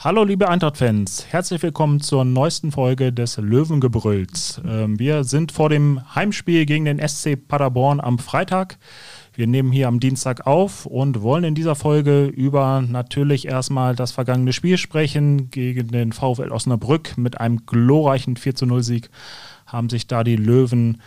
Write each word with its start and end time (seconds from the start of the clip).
Hallo 0.00 0.22
liebe 0.22 0.48
Eintracht-Fans, 0.48 1.26
herzlich 1.28 1.60
willkommen 1.60 2.00
zur 2.00 2.24
neuesten 2.24 2.70
Folge 2.70 3.12
des 3.12 3.36
Löwengebrülls. 3.36 4.60
Ähm, 4.64 4.96
wir 5.00 5.24
sind 5.24 5.50
vor 5.50 5.70
dem 5.70 6.00
Heimspiel 6.14 6.66
gegen 6.66 6.84
den 6.84 7.00
SC 7.00 7.34
Paderborn 7.34 7.98
am 7.98 8.20
Freitag. 8.20 8.78
Wir 9.34 9.48
nehmen 9.48 9.72
hier 9.72 9.88
am 9.88 9.98
Dienstag 9.98 10.46
auf 10.46 10.86
und 10.86 11.22
wollen 11.22 11.42
in 11.42 11.56
dieser 11.56 11.74
Folge 11.74 12.26
über 12.26 12.80
natürlich 12.80 13.48
erstmal 13.48 13.96
das 13.96 14.12
vergangene 14.12 14.52
Spiel 14.52 14.78
sprechen 14.78 15.50
gegen 15.50 15.88
den 15.88 16.12
VfL 16.12 16.52
Osnabrück 16.52 17.18
mit 17.18 17.40
einem 17.40 17.66
glorreichen 17.66 18.36
4 18.36 18.54
0 18.66 18.84
Sieg 18.84 19.10
haben 19.66 19.90
sich 19.90 20.06
da 20.06 20.22
die 20.22 20.36
Löwen 20.36 21.02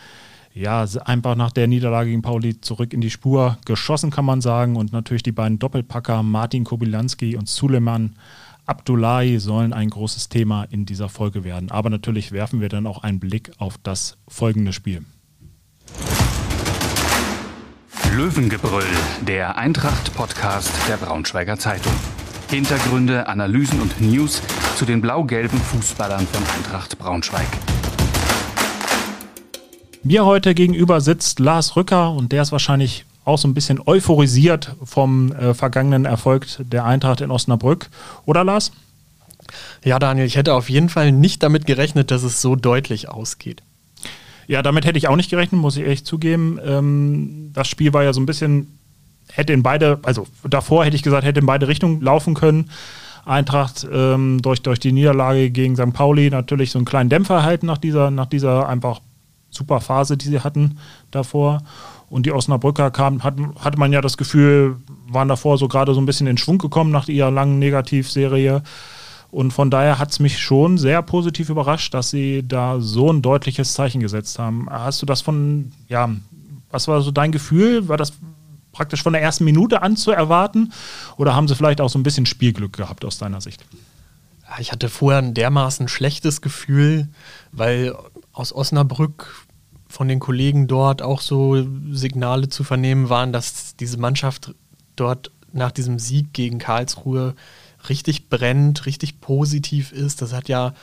ja, 0.54 0.86
einfach 1.05 1.36
nach 1.36 1.54
der 1.54 1.68
Niederlage 1.68 2.10
gegen 2.10 2.21
Pauli 2.23 2.60
zurück 2.60 2.92
in 2.92 3.00
die 3.00 3.10
Spur 3.10 3.58
geschossen, 3.64 4.12
kann 4.12 4.26
man 4.26 4.42
sagen. 4.42 4.76
Und 4.76 4.92
natürlich 4.92 5.23
die 5.23 5.32
beiden 5.32 5.60
Doppelpacker 5.60 6.23
Martin 6.23 6.66
Kobilanski 6.66 7.38
und 7.38 7.48
Suleiman 7.48 8.16
Abdullahi 8.71 9.38
sollen 9.38 9.73
ein 9.73 9.89
großes 9.89 10.29
Thema 10.29 10.63
in 10.63 10.85
dieser 10.85 11.09
Folge 11.09 11.43
werden. 11.43 11.70
Aber 11.71 11.89
natürlich 11.89 12.31
werfen 12.31 12.62
wir 12.62 12.70
dann 12.70 12.88
auch 12.88 13.03
einen 13.03 13.20
Blick 13.20 13.52
auf 13.57 13.77
das 13.77 14.17
folgende 14.29 14.71
Spiel. 14.71 15.03
Löwengebrüll, 18.15 18.85
der 19.27 19.57
Eintracht-Podcast 19.57 20.71
der 20.88 20.95
Braunschweiger 20.95 21.57
Zeitung. 21.59 21.91
Hintergründe, 22.49 23.27
Analysen 23.27 23.81
und 23.81 23.99
News 23.99 24.41
zu 24.77 24.85
den 24.85 25.01
blau-gelben 25.01 25.59
Fußballern 25.59 26.26
von 26.26 26.43
Eintracht 26.55 26.98
Braunschweig. 26.98 27.49
Mir 30.01 30.23
heute 30.23 30.53
gegenüber 30.53 31.01
sitzt 31.01 31.41
Lars 31.41 31.76
Rücker 31.76 32.13
und 32.13 32.31
der 32.31 32.43
ist 32.43 32.53
wahrscheinlich 32.53 33.03
auch 33.23 33.38
so 33.38 33.48
ein 33.48 33.53
bisschen 33.53 33.80
euphorisiert 33.85 34.75
vom 34.84 35.31
äh, 35.31 35.53
vergangenen 35.53 36.05
Erfolg 36.05 36.48
der 36.59 36.85
Eintracht 36.85 37.21
in 37.21 37.31
Osnabrück. 37.31 37.89
Oder 38.25 38.43
Lars? 38.43 38.71
Ja, 39.84 39.99
Daniel, 39.99 40.25
ich 40.25 40.38
hätte 40.38 40.53
auf 40.53 40.70
jeden 40.70 40.89
Fall 40.89 41.12
nicht 41.12 41.43
damit 41.43 41.65
gerechnet, 41.65 42.12
dass 42.12 42.23
es 42.23 42.41
so 42.41 42.55
deutlich 42.55 43.09
ausgeht. 43.09 43.62
Ja, 44.48 44.62
damit 44.62 44.85
hätte 44.85 44.98
ich 44.98 45.07
auch 45.07 45.15
nicht 45.15 45.29
gerechnet, 45.29 45.62
muss 45.62 45.77
ich 45.77 45.84
ehrlich 45.84 46.05
zugeben. 46.05 46.59
Ähm, 46.65 47.51
das 47.54 47.68
Spiel 47.68 47.93
war 47.93 48.04
ja 48.04 48.13
so 48.13 48.20
ein 48.20 48.26
bisschen, 48.26 48.79
hätte 49.31 49.53
in 49.53 49.63
beide, 49.63 49.99
also 50.03 50.27
davor 50.43 50.84
hätte 50.85 50.96
ich 50.96 51.03
gesagt, 51.03 51.26
hätte 51.26 51.40
in 51.40 51.46
beide 51.46 51.68
Richtungen 51.68 52.01
laufen 52.01 52.34
können. 52.34 52.70
Eintracht 53.24 53.87
ähm, 53.91 54.41
durch, 54.41 54.63
durch 54.63 54.79
die 54.79 54.91
Niederlage 54.91 55.51
gegen 55.51 55.76
St. 55.76 55.93
Pauli 55.93 56.29
natürlich 56.31 56.71
so 56.71 56.79
einen 56.79 56.85
kleinen 56.85 57.09
Dämpfer 57.09 57.35
erhalten 57.35 57.68
nach 57.68 57.77
dieser, 57.77 58.09
nach 58.09 58.26
dieser 58.26 58.68
einfach 58.68 58.99
super 59.51 59.79
Phase, 59.79 60.18
die 60.18 60.27
sie 60.27 60.40
hatten 60.40 60.79
davor. 61.12 61.62
Und 62.12 62.26
die 62.26 62.34
Osnabrücker 62.34 62.91
kam, 62.91 63.23
hat, 63.23 63.35
hatte 63.57 63.79
man 63.79 63.93
ja 63.93 64.01
das 64.01 64.17
Gefühl, 64.17 64.75
waren 65.07 65.29
davor 65.29 65.57
so 65.57 65.69
gerade 65.69 65.94
so 65.94 66.01
ein 66.01 66.06
bisschen 66.06 66.28
in 66.28 66.38
Schwung 66.38 66.57
gekommen 66.57 66.91
nach 66.91 67.07
ihrer 67.07 67.31
langen 67.31 67.57
Negativserie. 67.57 68.63
Und 69.31 69.51
von 69.51 69.72
daher 69.72 69.97
hat 69.97 70.12
es 70.12 70.19
mich 70.19 70.38
schon 70.38 70.78
sehr 70.78 71.01
positiv 71.03 71.47
überrascht, 71.50 71.94
dass 71.94 72.09
sie 72.09 72.45
da 72.45 72.81
so 72.81 73.09
ein 73.09 73.22
deutliches 73.22 73.73
Zeichen 73.73 74.01
gesetzt 74.01 74.40
haben. 74.40 74.68
Hast 74.69 75.01
du 75.01 75.06
das 75.06 75.22
von, 75.22 75.72
ja, 75.88 76.09
was 76.69 76.90
war 76.90 77.00
so 77.00 77.12
dein 77.12 77.31
Gefühl? 77.31 77.88
War 77.88 77.95
das 77.95 78.12
praktisch 78.73 79.03
von 79.03 79.13
der 79.13 79.22
ersten 79.22 79.46
Minute 79.46 79.81
an 79.81 79.96
zu 79.96 80.12
erwarten? 80.12 80.73
Oder 81.16 81.34
haben 81.34 81.47
sie 81.47 81.56
vielleicht 81.56 81.79
auch 81.79 81.90
so 81.90 81.97
ein 81.97 82.03
bisschen 82.03 82.25
Spielglück 82.25 82.73
gehabt 82.73 83.06
aus 83.06 83.19
deiner 83.19 83.40
Sicht? 83.40 83.63
Ich 84.59 84.73
hatte 84.73 84.90
vorher 84.90 85.22
ein 85.22 85.34
dermaßen 85.34 85.88
schlechtes 85.88 86.41
Gefühl, 86.41 87.07
weil 87.53 87.96
aus 88.34 88.53
Osnabrück 88.53 89.46
von 89.91 90.07
den 90.07 90.19
Kollegen 90.19 90.67
dort 90.67 91.01
auch 91.01 91.22
so 91.22 91.66
Signale 91.91 92.50
zu 92.50 92.63
vernehmen 92.63 93.09
waren, 93.09 93.34
dass 93.34 93.75
diese 93.75 93.97
Mannschaft 93.97 94.56
dort 94.95 95.31
nach 95.53 95.72
diesem 95.72 96.00
Sieg 96.00 96.34
gegen 96.34 96.59
Karlsruhe 96.59 97.35
richtig 97.89 98.29
brennt, 98.29 98.85
richtig 98.85 99.22
positiv 99.22 99.91
ist. 99.91 100.22
Das 100.22 100.34
hat 100.34 100.47
ja 100.47 100.73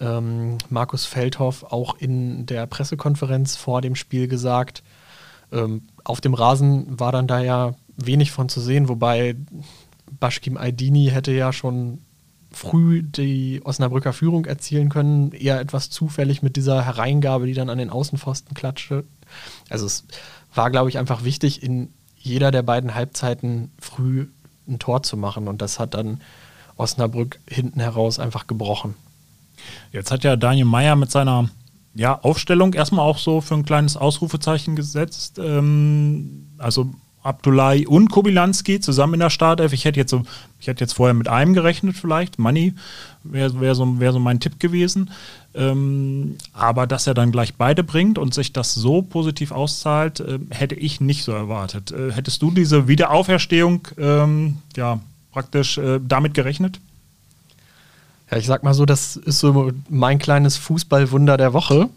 ähm, 0.00 0.58
Markus 0.68 1.06
Feldhoff 1.06 1.64
auch 1.64 1.96
in 1.98 2.46
der 2.46 2.66
Pressekonferenz 2.66 3.56
vor 3.56 3.80
dem 3.80 3.94
Spiel 3.94 4.28
gesagt. 4.28 4.82
Ähm, 5.52 5.82
auf 6.04 6.20
dem 6.20 6.34
Rasen 6.34 6.98
war 6.98 7.12
dann 7.12 7.26
da 7.26 7.40
ja 7.40 7.74
wenig 7.96 8.30
von 8.30 8.48
zu 8.48 8.60
sehen, 8.60 8.88
wobei 8.88 9.36
Bashkim 10.18 10.56
Aydini 10.56 11.06
hätte 11.06 11.32
ja 11.32 11.52
schon 11.52 12.00
früh 12.52 13.02
die 13.02 13.60
Osnabrücker 13.64 14.12
Führung 14.12 14.46
erzielen 14.46 14.88
können. 14.88 15.32
Eher 15.32 15.60
etwas 15.60 15.90
zufällig 15.90 16.42
mit 16.42 16.56
dieser 16.56 16.84
Hereingabe, 16.84 17.46
die 17.46 17.54
dann 17.54 17.70
an 17.70 17.78
den 17.78 17.90
Außenpfosten 17.90 18.54
klatschte. 18.54 19.04
Also 19.68 19.86
es 19.86 20.04
war, 20.54 20.70
glaube 20.70 20.88
ich, 20.88 20.98
einfach 20.98 21.24
wichtig, 21.24 21.62
in 21.62 21.90
jeder 22.16 22.50
der 22.50 22.62
beiden 22.62 22.94
Halbzeiten 22.94 23.70
früh 23.78 24.26
ein 24.68 24.78
Tor 24.78 25.02
zu 25.02 25.16
machen. 25.16 25.48
Und 25.48 25.62
das 25.62 25.78
hat 25.78 25.94
dann 25.94 26.20
Osnabrück 26.76 27.40
hinten 27.48 27.80
heraus 27.80 28.18
einfach 28.18 28.46
gebrochen. 28.46 28.94
Jetzt 29.92 30.10
hat 30.10 30.24
ja 30.24 30.36
Daniel 30.36 30.66
Meyer 30.66 30.96
mit 30.96 31.10
seiner 31.10 31.48
ja, 31.94 32.20
Aufstellung 32.20 32.74
erstmal 32.74 33.06
auch 33.06 33.18
so 33.18 33.40
für 33.40 33.54
ein 33.54 33.64
kleines 33.64 33.96
Ausrufezeichen 33.96 34.76
gesetzt. 34.76 35.38
Ähm, 35.38 36.48
also 36.58 36.90
Abdullahi 37.26 37.86
und 37.86 38.10
Kobilanski 38.10 38.80
zusammen 38.80 39.14
in 39.14 39.20
der 39.20 39.30
Startelf. 39.30 39.72
Ich 39.72 39.84
hätte 39.84 39.98
jetzt 40.00 40.10
so, 40.10 40.22
ich 40.60 40.66
hätte 40.66 40.82
jetzt 40.82 40.94
vorher 40.94 41.14
mit 41.14 41.28
einem 41.28 41.54
gerechnet, 41.54 41.96
vielleicht. 41.96 42.38
Money 42.38 42.74
wäre 43.24 43.60
wär 43.60 43.74
so, 43.74 44.00
wär 44.00 44.12
so 44.12 44.18
mein 44.18 44.40
Tipp 44.40 44.60
gewesen. 44.60 45.10
Ähm, 45.54 46.36
aber 46.52 46.86
dass 46.86 47.06
er 47.06 47.14
dann 47.14 47.32
gleich 47.32 47.54
beide 47.54 47.82
bringt 47.82 48.18
und 48.18 48.34
sich 48.34 48.52
das 48.52 48.74
so 48.74 49.02
positiv 49.02 49.52
auszahlt, 49.52 50.20
äh, 50.20 50.38
hätte 50.50 50.74
ich 50.74 51.00
nicht 51.00 51.24
so 51.24 51.32
erwartet. 51.32 51.92
Äh, 51.92 52.12
hättest 52.12 52.42
du 52.42 52.50
diese 52.50 52.88
Wiederauferstehung 52.88 53.88
ähm, 53.98 54.58
ja, 54.76 55.00
praktisch 55.32 55.78
äh, 55.78 56.00
damit 56.06 56.34
gerechnet? 56.34 56.80
Ja, 58.30 58.38
ich 58.38 58.46
sag 58.46 58.62
mal 58.62 58.74
so, 58.74 58.86
das 58.86 59.16
ist 59.16 59.38
so 59.38 59.72
mein 59.88 60.18
kleines 60.18 60.56
Fußballwunder 60.56 61.36
der 61.36 61.52
Woche. 61.52 61.88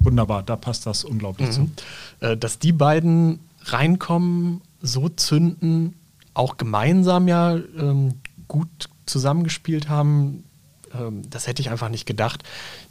Wunderbar, 0.00 0.42
da 0.42 0.56
passt 0.56 0.86
das 0.86 1.04
unglaublich 1.04 1.48
mhm. 1.48 1.52
zu. 1.52 2.26
Äh, 2.26 2.36
dass 2.36 2.58
die 2.58 2.72
beiden 2.72 3.40
reinkommen, 3.64 4.62
so 4.80 5.08
zünden, 5.08 5.94
auch 6.34 6.56
gemeinsam 6.56 7.28
ja 7.28 7.56
ähm, 7.56 8.14
gut 8.48 8.88
zusammengespielt 9.04 9.88
haben, 9.88 10.44
ähm, 10.98 11.22
das 11.28 11.46
hätte 11.46 11.60
ich 11.60 11.70
einfach 11.70 11.90
nicht 11.90 12.06
gedacht. 12.06 12.42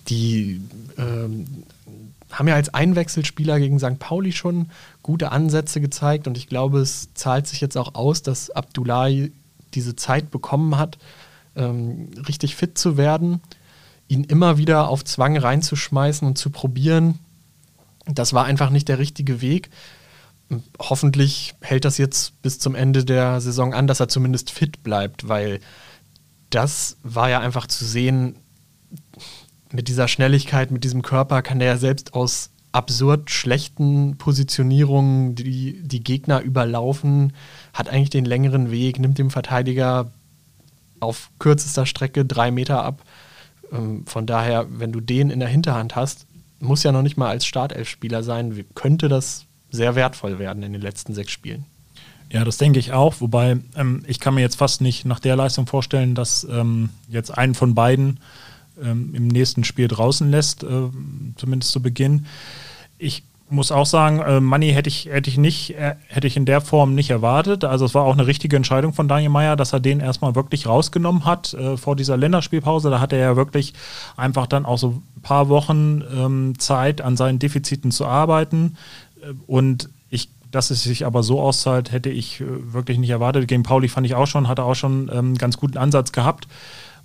Die 0.08 0.62
ähm, 0.98 1.48
haben 2.32 2.48
ja 2.48 2.56
als 2.56 2.74
Einwechselspieler 2.74 3.60
gegen 3.60 3.80
St. 3.80 3.98
Pauli 3.98 4.32
schon 4.32 4.70
gute 5.02 5.32
Ansätze 5.32 5.82
gezeigt 5.82 6.28
und 6.28 6.38
ich 6.38 6.48
glaube, 6.48 6.80
es 6.80 7.10
zahlt 7.16 7.48
sich 7.48 7.60
jetzt 7.60 7.78
auch 7.78 7.96
aus, 7.96 8.22
dass 8.22 8.52
Abdullahi 8.52 9.32
diese 9.74 9.96
Zeit 9.96 10.30
bekommen 10.30 10.78
hat, 10.78 11.00
ähm, 11.56 12.10
richtig 12.28 12.56
fit 12.56 12.78
zu 12.78 12.98
werden 12.98 13.42
ihn 14.10 14.26
immer 14.26 14.58
wieder 14.58 14.90
auf 14.90 15.06
Zwang 15.06 15.38
reinzuschmeißen 15.38 16.28
und 16.28 16.38
zu 16.38 16.50
probieren, 16.50 17.20
das 18.06 18.34
war 18.34 18.46
einfach 18.46 18.72
nicht 18.72 18.90
der 18.90 19.00
richtige 19.00 19.40
Weg. 19.40 19.70
Hoffentlich 20.80 21.54
hält 21.62 21.86
das 21.86 21.98
jetzt 21.98 22.42
bis 22.42 22.60
zum 22.60 22.76
Ende 22.76 23.06
der 23.06 23.40
Saison 23.40 23.74
an, 23.74 23.88
dass 23.88 24.00
er 24.00 24.10
zumindest 24.10 24.50
fit 24.52 24.84
bleibt, 24.84 25.30
weil 25.30 25.60
das 26.50 26.98
war 27.04 27.30
ja 27.30 27.40
einfach 27.40 27.68
zu 27.68 27.86
sehen, 27.86 28.36
mit 29.72 29.88
dieser 29.88 30.08
Schnelligkeit, 30.08 30.72
mit 30.72 30.84
diesem 30.84 31.04
Körper 31.04 31.44
kann 31.44 31.62
er 31.62 31.68
ja 31.68 31.78
selbst 31.78 32.16
aus 32.16 32.50
absurd 32.72 33.30
schlechten 33.30 34.18
Positionierungen 34.18 35.36
die, 35.36 35.82
die 35.84 36.04
Gegner 36.04 36.42
überlaufen, 36.42 37.34
hat 37.74 37.90
eigentlich 37.90 38.10
den 38.10 38.26
längeren 38.26 38.72
Weg, 38.72 39.00
nimmt 39.00 39.20
dem 39.20 39.30
Verteidiger 39.30 40.12
auf 41.00 41.30
kürzester 41.38 41.86
Strecke 41.86 42.26
drei 42.26 42.50
Meter 42.50 42.84
ab. 42.84 43.04
Ähm, 43.72 44.06
von 44.06 44.26
daher, 44.26 44.68
wenn 44.70 44.92
du 44.92 45.00
den 45.00 45.30
in 45.30 45.40
der 45.40 45.50
Hinterhand 45.50 45.96
hast, 45.96 46.26
muss 46.60 46.84
ja 46.84 46.92
noch 46.92 47.02
nicht 47.02 47.18
mal 47.18 47.30
als 47.30 47.46
Startelfspieler 47.46 48.24
sein, 48.24 48.66
könnte 48.76 49.08
das 49.08 49.46
sehr 49.72 49.96
wertvoll 49.96 50.40
werden 50.40 50.64
in 50.64 50.74
den 50.74 50.82
letzten 50.82 51.14
sechs 51.14 51.32
Spielen. 51.32 51.66
Ja, 52.32 52.44
das 52.44 52.58
denke 52.58 52.80
ich 52.80 52.92
auch. 52.92 53.22
Wobei 53.22 53.58
ähm, 53.76 54.04
ich 54.08 54.20
kann 54.20 54.36
mir 54.36 54.42
jetzt 54.42 54.58
fast 54.58 54.82
nicht 54.82 55.06
nach 55.06 55.20
der 55.20 55.36
Leistung 55.36 55.68
vorstellen, 55.68 56.16
dass 56.16 56.44
ähm, 56.44 56.90
jetzt 57.08 57.36
einen 57.36 57.56
von 57.56 57.74
beiden 57.76 58.20
ähm, 58.82 59.14
im 59.16 59.28
nächsten 59.28 59.64
Spiel 59.64 59.88
draußen 59.88 60.30
lässt, 60.30 60.64
äh, 60.64 60.90
zumindest 61.36 61.72
zu 61.72 61.82
Beginn. 61.82 62.28
Ich 62.98 63.24
muss 63.52 63.72
auch 63.72 63.86
sagen, 63.86 64.20
äh, 64.20 64.40
Money 64.40 64.72
hätte 64.72 64.90
ich, 64.90 65.06
hätte 65.06 65.30
ich 65.30 65.38
nicht, 65.38 65.76
äh, 65.76 65.96
hätte 66.08 66.28
ich 66.28 66.38
in 66.38 66.46
der 66.46 66.62
Form 66.62 66.96
nicht 66.96 67.10
erwartet. 67.10 67.64
Also 67.64 67.86
es 67.86 67.96
war 67.96 68.04
auch 68.04 68.14
eine 68.14 68.28
richtige 68.28 68.56
Entscheidung 68.56 68.94
von 68.94 69.08
Daniel 69.08 69.30
Meyer, 69.30 69.56
dass 69.56 69.74
er 69.74 69.80
den 69.80 70.00
erstmal 70.00 70.36
wirklich 70.36 70.68
rausgenommen 70.68 71.26
hat 71.26 71.54
äh, 71.54 71.78
vor 71.78 71.96
dieser 71.96 72.18
Länderspielpause. 72.18 72.90
Da 72.90 73.00
hat 73.00 73.14
er 73.14 73.20
ja 73.20 73.36
wirklich 73.36 73.74
einfach 74.18 74.48
dann 74.48 74.66
auch 74.66 74.78
so 74.78 75.02
ein 75.16 75.22
paar 75.22 75.50
Wochen 75.50 76.04
ähm, 76.16 76.60
Zeit, 76.60 77.02
an 77.02 77.18
seinen 77.18 77.40
Defiziten 77.40 77.92
zu 77.92 78.06
arbeiten. 78.06 78.78
Äh, 79.22 79.34
und 79.48 79.90
ich, 80.10 80.30
dass 80.52 80.72
es 80.72 80.84
sich 80.84 81.06
aber 81.06 81.24
so 81.24 81.40
auszahlt, 81.40 81.92
hätte 81.92 82.10
ich 82.10 82.42
äh, 82.42 82.46
wirklich 82.74 82.98
nicht 82.98 83.10
erwartet. 83.12 83.48
Gegen 83.48 83.64
Pauli 83.64 83.90
fand 83.90 84.06
ich 84.06 84.16
auch 84.16 84.28
schon, 84.28 84.48
hatte 84.48 84.64
auch 84.64 84.76
schon 84.76 85.10
ähm, 85.14 85.36
ganz 85.36 85.58
guten 85.58 85.78
Ansatz 85.78 86.12
gehabt. 86.12 86.48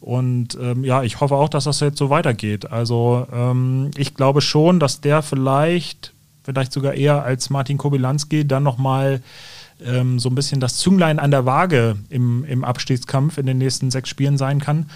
Und 0.00 0.58
ähm, 0.60 0.84
ja, 0.84 1.02
ich 1.02 1.20
hoffe 1.20 1.34
auch, 1.34 1.48
dass 1.48 1.64
das 1.64 1.80
jetzt 1.80 1.96
so 1.96 2.10
weitergeht. 2.10 2.70
Also 2.70 3.26
ähm, 3.32 3.90
ich 3.96 4.14
glaube 4.14 4.42
schon, 4.42 4.78
dass 4.78 5.00
der 5.00 5.22
vielleicht 5.22 6.13
vielleicht 6.44 6.72
sogar 6.72 6.94
eher 6.94 7.24
als 7.24 7.50
Martin 7.50 7.78
Kobylanski 7.78 8.46
dann 8.46 8.62
nochmal 8.62 9.22
ähm, 9.84 10.18
so 10.18 10.28
ein 10.28 10.34
bisschen 10.34 10.60
das 10.60 10.76
Zünglein 10.76 11.18
an 11.18 11.30
der 11.30 11.46
Waage 11.46 11.96
im, 12.10 12.44
im 12.44 12.64
Abstiegskampf 12.64 13.38
in 13.38 13.46
den 13.46 13.58
nächsten 13.58 13.90
sechs 13.90 14.08
Spielen 14.08 14.38
sein 14.38 14.60
kann. 14.60 14.86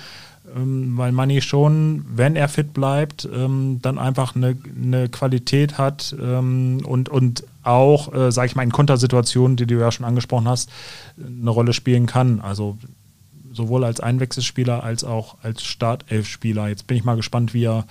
Ähm, 0.56 0.96
weil 0.96 1.12
Manni 1.12 1.42
schon, 1.42 2.04
wenn 2.14 2.36
er 2.36 2.48
fit 2.48 2.72
bleibt, 2.72 3.28
ähm, 3.32 3.80
dann 3.82 3.98
einfach 3.98 4.34
eine, 4.34 4.56
eine 4.82 5.08
Qualität 5.08 5.78
hat 5.78 6.14
ähm, 6.20 6.80
und, 6.84 7.08
und 7.08 7.44
auch, 7.64 8.12
äh, 8.14 8.32
sage 8.32 8.46
ich 8.46 8.56
mal, 8.56 8.62
in 8.62 8.72
Kontersituationen, 8.72 9.56
die 9.56 9.66
du 9.66 9.78
ja 9.78 9.92
schon 9.92 10.06
angesprochen 10.06 10.48
hast, 10.48 10.70
eine 11.18 11.50
Rolle 11.50 11.72
spielen 11.72 12.06
kann. 12.06 12.40
Also 12.40 12.78
sowohl 13.52 13.84
als 13.84 14.00
Einwechselspieler 14.00 14.82
als 14.82 15.04
auch 15.04 15.36
als 15.42 15.64
Startelfspieler. 15.64 16.68
Jetzt 16.68 16.86
bin 16.86 16.96
ich 16.96 17.04
mal 17.04 17.16
gespannt, 17.16 17.54
wie 17.54 17.64
er, 17.64 17.84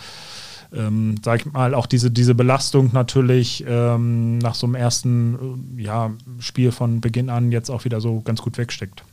ähm, 0.73 1.15
sag 1.23 1.41
ich 1.41 1.51
mal, 1.51 1.73
auch 1.73 1.85
diese, 1.85 2.11
diese 2.11 2.35
Belastung 2.35 2.91
natürlich 2.93 3.63
ähm, 3.67 4.37
nach 4.39 4.55
so 4.55 4.67
einem 4.67 4.75
ersten 4.75 5.77
äh, 5.77 5.83
ja, 5.83 6.11
Spiel 6.39 6.71
von 6.71 7.01
Beginn 7.01 7.29
an 7.29 7.51
jetzt 7.51 7.69
auch 7.69 7.85
wieder 7.85 8.01
so 8.01 8.21
ganz 8.21 8.41
gut 8.41 8.57
wegsteckt. 8.57 9.03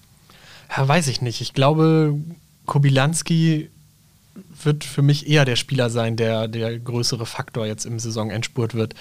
Ja, 0.77 0.87
weiß 0.87 1.09
ich 1.09 1.23
nicht. 1.23 1.41
Ich 1.41 1.53
glaube, 1.53 2.15
Kobilanski 2.67 3.71
wird 4.62 4.85
für 4.85 5.03
mich 5.03 5.29
eher 5.29 5.45
der 5.45 5.56
Spieler 5.56 5.91
sein, 5.91 6.17
der 6.17 6.49
der 6.49 6.79
größere 6.79 7.27
Faktor 7.27 7.67
jetzt 7.67 7.87
im 7.87 7.99
Saisonendspurt 7.99 8.75
wird. 8.75 8.95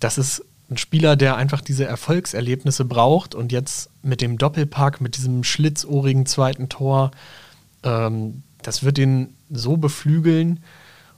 Das 0.00 0.18
ist 0.18 0.44
ein 0.70 0.76
Spieler, 0.76 1.16
der 1.16 1.36
einfach 1.36 1.60
diese 1.60 1.84
Erfolgserlebnisse 1.84 2.84
braucht 2.84 3.34
und 3.34 3.52
jetzt 3.52 3.90
mit 4.02 4.20
dem 4.20 4.38
Doppelpack, 4.38 5.00
mit 5.00 5.16
diesem 5.16 5.44
schlitzohrigen 5.44 6.26
zweiten 6.26 6.68
Tor, 6.68 7.12
ähm, 7.82 8.42
das 8.62 8.82
wird 8.82 8.98
ihn 8.98 9.34
so 9.50 9.76
beflügeln. 9.76 10.60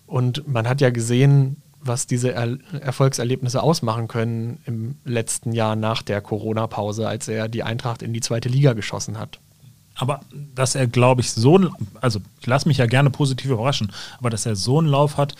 Und 0.06 0.46
man 0.46 0.68
hat 0.68 0.80
ja 0.80 0.90
gesehen, 0.90 1.56
was 1.80 2.06
diese 2.06 2.32
er 2.32 2.56
Erfolgserlebnisse 2.80 3.62
ausmachen 3.62 4.08
können 4.08 4.58
im 4.64 4.96
letzten 5.04 5.52
Jahr 5.52 5.76
nach 5.76 6.02
der 6.02 6.20
Corona-Pause, 6.20 7.06
als 7.06 7.28
er 7.28 7.48
die 7.48 7.62
Eintracht 7.62 8.02
in 8.02 8.12
die 8.12 8.20
zweite 8.20 8.48
Liga 8.48 8.72
geschossen 8.72 9.18
hat. 9.18 9.38
Aber 9.96 10.20
dass 10.54 10.74
er, 10.74 10.86
glaube 10.86 11.20
ich, 11.20 11.30
so, 11.32 11.70
also 12.00 12.20
ich 12.40 12.46
lasse 12.46 12.68
mich 12.68 12.78
ja 12.78 12.86
gerne 12.86 13.10
positiv 13.10 13.50
überraschen, 13.50 13.92
aber 14.18 14.30
dass 14.30 14.46
er 14.46 14.56
so 14.56 14.78
einen 14.78 14.88
Lauf 14.88 15.16
hat, 15.16 15.34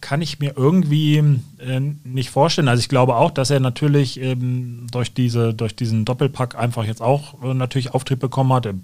kann 0.00 0.22
ich 0.22 0.38
mir 0.38 0.54
irgendwie 0.56 1.18
äh, 1.58 1.80
nicht 2.04 2.30
vorstellen. 2.30 2.68
Also 2.68 2.80
ich 2.80 2.88
glaube 2.88 3.16
auch, 3.16 3.30
dass 3.30 3.50
er 3.50 3.60
natürlich 3.60 4.20
ähm, 4.20 4.86
durch, 4.90 5.12
diese, 5.12 5.54
durch 5.54 5.76
diesen 5.76 6.04
Doppelpack 6.04 6.56
einfach 6.56 6.84
jetzt 6.84 7.02
auch 7.02 7.42
äh, 7.42 7.54
natürlich 7.54 7.94
Auftrieb 7.94 8.18
bekommen 8.18 8.52
hat. 8.52 8.66
Er 8.66 8.74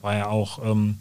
war 0.00 0.16
ja 0.16 0.28
auch, 0.28 0.60
ähm, 0.64 0.98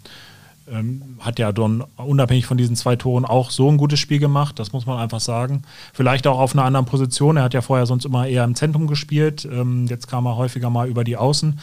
ähm, 0.71 1.17
hat 1.19 1.39
ja 1.39 1.51
dann 1.51 1.83
unabhängig 1.97 2.45
von 2.45 2.57
diesen 2.57 2.75
zwei 2.75 2.95
Toren 2.95 3.25
auch 3.25 3.51
so 3.51 3.69
ein 3.69 3.77
gutes 3.77 3.99
Spiel 3.99 4.19
gemacht, 4.19 4.59
das 4.59 4.73
muss 4.73 4.85
man 4.85 4.99
einfach 4.99 5.19
sagen. 5.19 5.63
Vielleicht 5.93 6.27
auch 6.27 6.39
auf 6.39 6.53
einer 6.53 6.65
anderen 6.65 6.85
Position. 6.85 7.37
Er 7.37 7.43
hat 7.43 7.53
ja 7.53 7.61
vorher 7.61 7.85
sonst 7.85 8.05
immer 8.05 8.27
eher 8.27 8.43
im 8.43 8.55
Zentrum 8.55 8.87
gespielt. 8.87 9.47
Ähm, 9.51 9.85
jetzt 9.87 10.07
kam 10.07 10.25
er 10.25 10.37
häufiger 10.37 10.69
mal 10.69 10.87
über 10.87 11.03
die 11.03 11.17
Außen. 11.17 11.59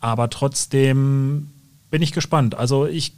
Aber 0.00 0.30
trotzdem 0.30 1.50
bin 1.90 2.02
ich 2.02 2.12
gespannt. 2.12 2.54
Also 2.54 2.86
ich 2.86 3.12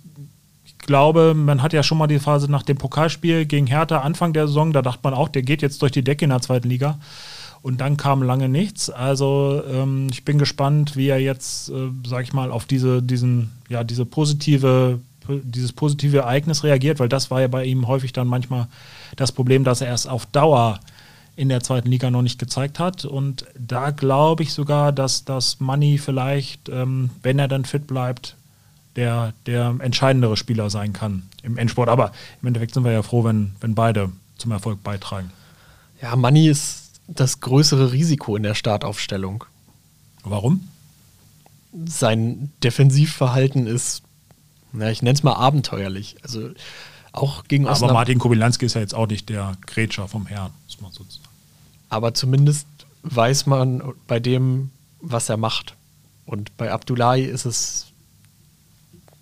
glaube, 0.79 1.35
man 1.35 1.63
hat 1.63 1.73
ja 1.73 1.83
schon 1.83 1.99
mal 1.99 2.07
die 2.07 2.19
Phase 2.19 2.51
nach 2.51 2.63
dem 2.63 2.77
Pokalspiel 2.77 3.47
gegen 3.47 3.67
Hertha 3.67 4.01
Anfang 4.01 4.33
der 4.33 4.49
Saison, 4.49 4.73
da 4.73 4.83
dachte 4.83 5.01
man 5.05 5.15
auch, 5.15 5.29
der 5.29 5.43
geht 5.43 5.63
jetzt 5.63 5.81
durch 5.81 5.93
die 5.93 6.03
Decke 6.03 6.25
in 6.25 6.31
der 6.31 6.41
zweiten 6.41 6.69
Liga. 6.69 6.99
Und 7.63 7.81
dann 7.81 7.97
kam 7.97 8.23
lange 8.23 8.49
nichts. 8.49 8.91
Also 8.91 9.63
ähm, 9.71 10.09
ich 10.11 10.25
bin 10.25 10.39
gespannt, 10.39 10.97
wie 10.97 11.09
er 11.09 11.21
jetzt, 11.21 11.71
äh, 11.71 11.91
sag 12.07 12.25
ich 12.25 12.33
mal, 12.33 12.51
auf 12.51 12.65
diese, 12.65 13.03
diesen, 13.03 13.53
ja, 13.69 13.85
diese 13.85 14.05
positive, 14.05 14.99
dieses 15.29 15.73
positive 15.73 16.19
Ereignis 16.19 16.65
reagiert, 16.65 16.99
weil 16.99 17.09
das 17.09 17.31
war 17.31 17.41
ja 17.41 17.47
bei 17.47 17.65
ihm 17.65 17.87
häufig 17.87 18.13
dann 18.13 18.27
manchmal 18.27 18.67
das 19.15 19.31
Problem, 19.31 19.63
dass 19.63 19.81
er 19.81 19.87
erst 19.87 20.09
auf 20.09 20.27
Dauer 20.27 20.81
in 21.37 21.49
der 21.49 21.63
zweiten 21.63 21.89
Liga 21.89 22.11
noch 22.11 22.23
nicht 22.23 22.41
gezeigt 22.41 22.81
hat. 22.81 23.05
Und 23.05 23.47
da 23.57 23.91
glaube 23.91 24.43
ich 24.43 24.53
sogar, 24.53 24.91
dass 24.91 25.25
das 25.25 25.61
Money 25.61 25.99
vielleicht, 25.99 26.69
ähm, 26.69 27.11
wenn 27.23 27.39
er 27.39 27.49
dann 27.49 27.65
fit 27.65 27.87
bleibt, 27.87 28.37
der, 28.97 29.33
der 29.47 29.77
entscheidendere 29.79 30.37
Spieler 30.37 30.69
sein 30.69 30.93
kann 30.93 31.23
im 31.43 31.57
Endsport. 31.57 31.89
Aber 31.89 32.13
im 32.43 32.49
Endeffekt 32.49 32.75
sind 32.75 32.85
wir 32.85 32.93
ja 32.93 33.03
froh, 33.03 33.25
wenn, 33.25 33.53
wenn 33.61 33.75
beide 33.77 34.11
zum 34.37 34.51
Erfolg 34.51 34.83
beitragen. 34.83 35.31
Ja, 36.03 36.17
Money 36.17 36.49
ist 36.49 36.82
das 37.09 37.41
größere 37.41 37.93
Risiko 37.93 38.37
in 38.37 38.43
der 38.43 38.55
Startaufstellung. 38.55 39.45
Warum? 40.25 40.69
Sein 41.87 42.51
Defensivverhalten 42.63 43.67
ist, 43.67 44.03
na, 44.73 44.91
ich 44.91 45.03
nenne 45.03 45.15
es 45.15 45.23
mal 45.23 45.35
abenteuerlich. 45.35 46.17
Also 46.23 46.51
auch 47.13 47.45
gegen 47.45 47.65
Aber 47.65 47.75
Osnabrück. 47.75 47.95
Martin 47.95 48.19
Kobilanski 48.19 48.67
ist 48.67 48.75
ja 48.75 48.81
jetzt 48.81 48.95
auch 48.95 49.07
nicht 49.07 49.29
der 49.29 49.57
Grätscher 49.67 50.09
vom 50.09 50.27
Herrn, 50.27 50.53
muss 50.67 50.81
man 50.81 50.93
so 50.93 51.05
sagen. 51.05 51.25
Aber 51.89 52.15
zumindest 52.15 52.67
weiß 53.03 53.47
man 53.47 53.83
bei 54.07 54.21
dem, 54.21 54.71
was 55.01 55.29
er 55.29 55.37
macht. 55.37 55.77
Und 56.25 56.57
bei 56.57 56.73
Abdullahi 56.73 57.25
ist 57.25 57.45
es 57.45 57.87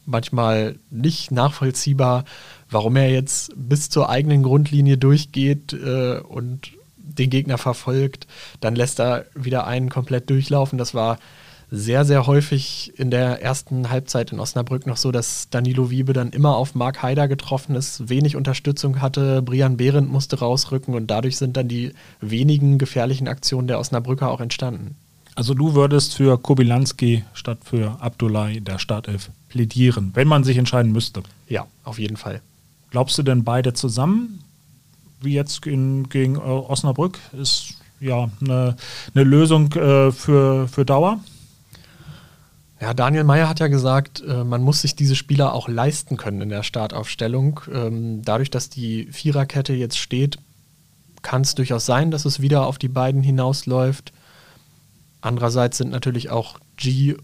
manchmal 0.06 0.78
nicht 0.90 1.30
nachvollziehbar, 1.30 2.24
warum 2.68 2.96
er 2.96 3.10
jetzt 3.10 3.52
bis 3.56 3.90
zur 3.90 4.08
eigenen 4.08 4.42
Grundlinie 4.42 4.98
durchgeht 4.98 5.72
äh, 5.72 6.18
und 6.18 6.72
den 7.18 7.30
Gegner 7.30 7.58
verfolgt. 7.58 8.26
Dann 8.60 8.74
lässt 8.76 9.00
er 9.00 9.26
wieder 9.34 9.66
einen 9.66 9.88
komplett 9.88 10.30
durchlaufen. 10.30 10.78
Das 10.78 10.94
war 10.94 11.18
sehr, 11.70 12.04
sehr 12.04 12.26
häufig 12.26 12.92
in 12.96 13.10
der 13.10 13.42
ersten 13.42 13.90
Halbzeit 13.90 14.32
in 14.32 14.40
Osnabrück 14.40 14.86
noch 14.86 14.96
so, 14.96 15.12
dass 15.12 15.48
Danilo 15.50 15.90
Wiebe 15.90 16.12
dann 16.12 16.30
immer 16.30 16.56
auf 16.56 16.74
Mark 16.74 17.02
Haider 17.02 17.28
getroffen 17.28 17.76
ist, 17.76 18.08
wenig 18.08 18.34
Unterstützung 18.34 19.00
hatte, 19.00 19.40
Brian 19.42 19.76
Behrendt 19.76 20.10
musste 20.10 20.40
rausrücken 20.40 20.94
und 20.94 21.06
dadurch 21.08 21.36
sind 21.36 21.56
dann 21.56 21.68
die 21.68 21.92
wenigen 22.20 22.78
gefährlichen 22.78 23.28
Aktionen 23.28 23.68
der 23.68 23.78
Osnabrücker 23.78 24.30
auch 24.30 24.40
entstanden. 24.40 24.96
Also 25.36 25.54
du 25.54 25.74
würdest 25.74 26.14
für 26.14 26.38
Kobilanski 26.38 27.24
statt 27.34 27.58
für 27.64 27.96
Abdullah 28.00 28.48
der 28.58 28.78
Startelf 28.78 29.30
plädieren, 29.48 30.10
wenn 30.14 30.26
man 30.26 30.42
sich 30.42 30.56
entscheiden 30.56 30.90
müsste. 30.90 31.22
Ja, 31.48 31.66
auf 31.84 32.00
jeden 32.00 32.16
Fall. 32.16 32.40
Glaubst 32.90 33.16
du 33.16 33.22
denn 33.22 33.44
beide 33.44 33.72
zusammen, 33.72 34.42
wie 35.20 35.34
jetzt 35.34 35.66
in, 35.66 36.08
gegen 36.08 36.36
Osnabrück, 36.38 37.18
ist 37.32 37.74
ja 38.00 38.30
eine, 38.40 38.76
eine 39.14 39.24
Lösung 39.24 39.72
äh, 39.72 40.10
für, 40.10 40.68
für 40.68 40.84
Dauer? 40.84 41.20
Ja, 42.80 42.94
Daniel 42.94 43.24
Meyer 43.24 43.48
hat 43.48 43.60
ja 43.60 43.68
gesagt, 43.68 44.22
äh, 44.26 44.42
man 44.42 44.62
muss 44.62 44.80
sich 44.80 44.96
diese 44.96 45.14
Spieler 45.14 45.52
auch 45.52 45.68
leisten 45.68 46.16
können 46.16 46.40
in 46.40 46.48
der 46.48 46.62
Startaufstellung. 46.62 47.60
Ähm, 47.72 48.22
dadurch, 48.24 48.50
dass 48.50 48.70
die 48.70 49.06
Viererkette 49.12 49.74
jetzt 49.74 49.98
steht, 49.98 50.38
kann 51.20 51.42
es 51.42 51.54
durchaus 51.54 51.84
sein, 51.84 52.10
dass 52.10 52.24
es 52.24 52.40
wieder 52.40 52.66
auf 52.66 52.78
die 52.78 52.88
beiden 52.88 53.22
hinausläuft. 53.22 54.12
Andererseits 55.20 55.76
sind 55.76 55.90
natürlich 55.90 56.30
auch 56.30 56.58
G 56.76 57.16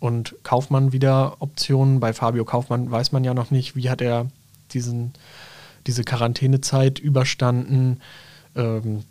und 0.00 0.34
Kaufmann 0.42 0.92
wieder 0.92 1.40
Optionen. 1.40 1.98
Bei 2.00 2.12
Fabio 2.12 2.44
Kaufmann 2.44 2.90
weiß 2.90 3.12
man 3.12 3.24
ja 3.24 3.32
noch 3.32 3.50
nicht, 3.50 3.76
wie 3.76 3.88
hat 3.88 4.02
er 4.02 4.26
diesen, 4.72 5.14
diese 5.86 6.04
Quarantänezeit 6.04 6.98
überstanden. 6.98 8.00
Ähm, 8.54 9.04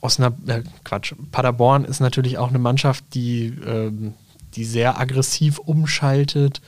Osnab 0.00 0.36
äh, 0.46 0.62
Quatsch, 0.84 1.14
Paderborn 1.32 1.84
ist 1.84 2.00
natürlich 2.00 2.38
auch 2.38 2.48
eine 2.48 2.58
Mannschaft, 2.58 3.04
die 3.14 3.46
ähm, 3.66 4.14
die 4.56 4.64
sehr 4.64 5.00
aggressiv 5.00 5.58
umschaltet 5.58 6.60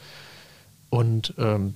und 0.90 1.34
ähm, 1.38 1.74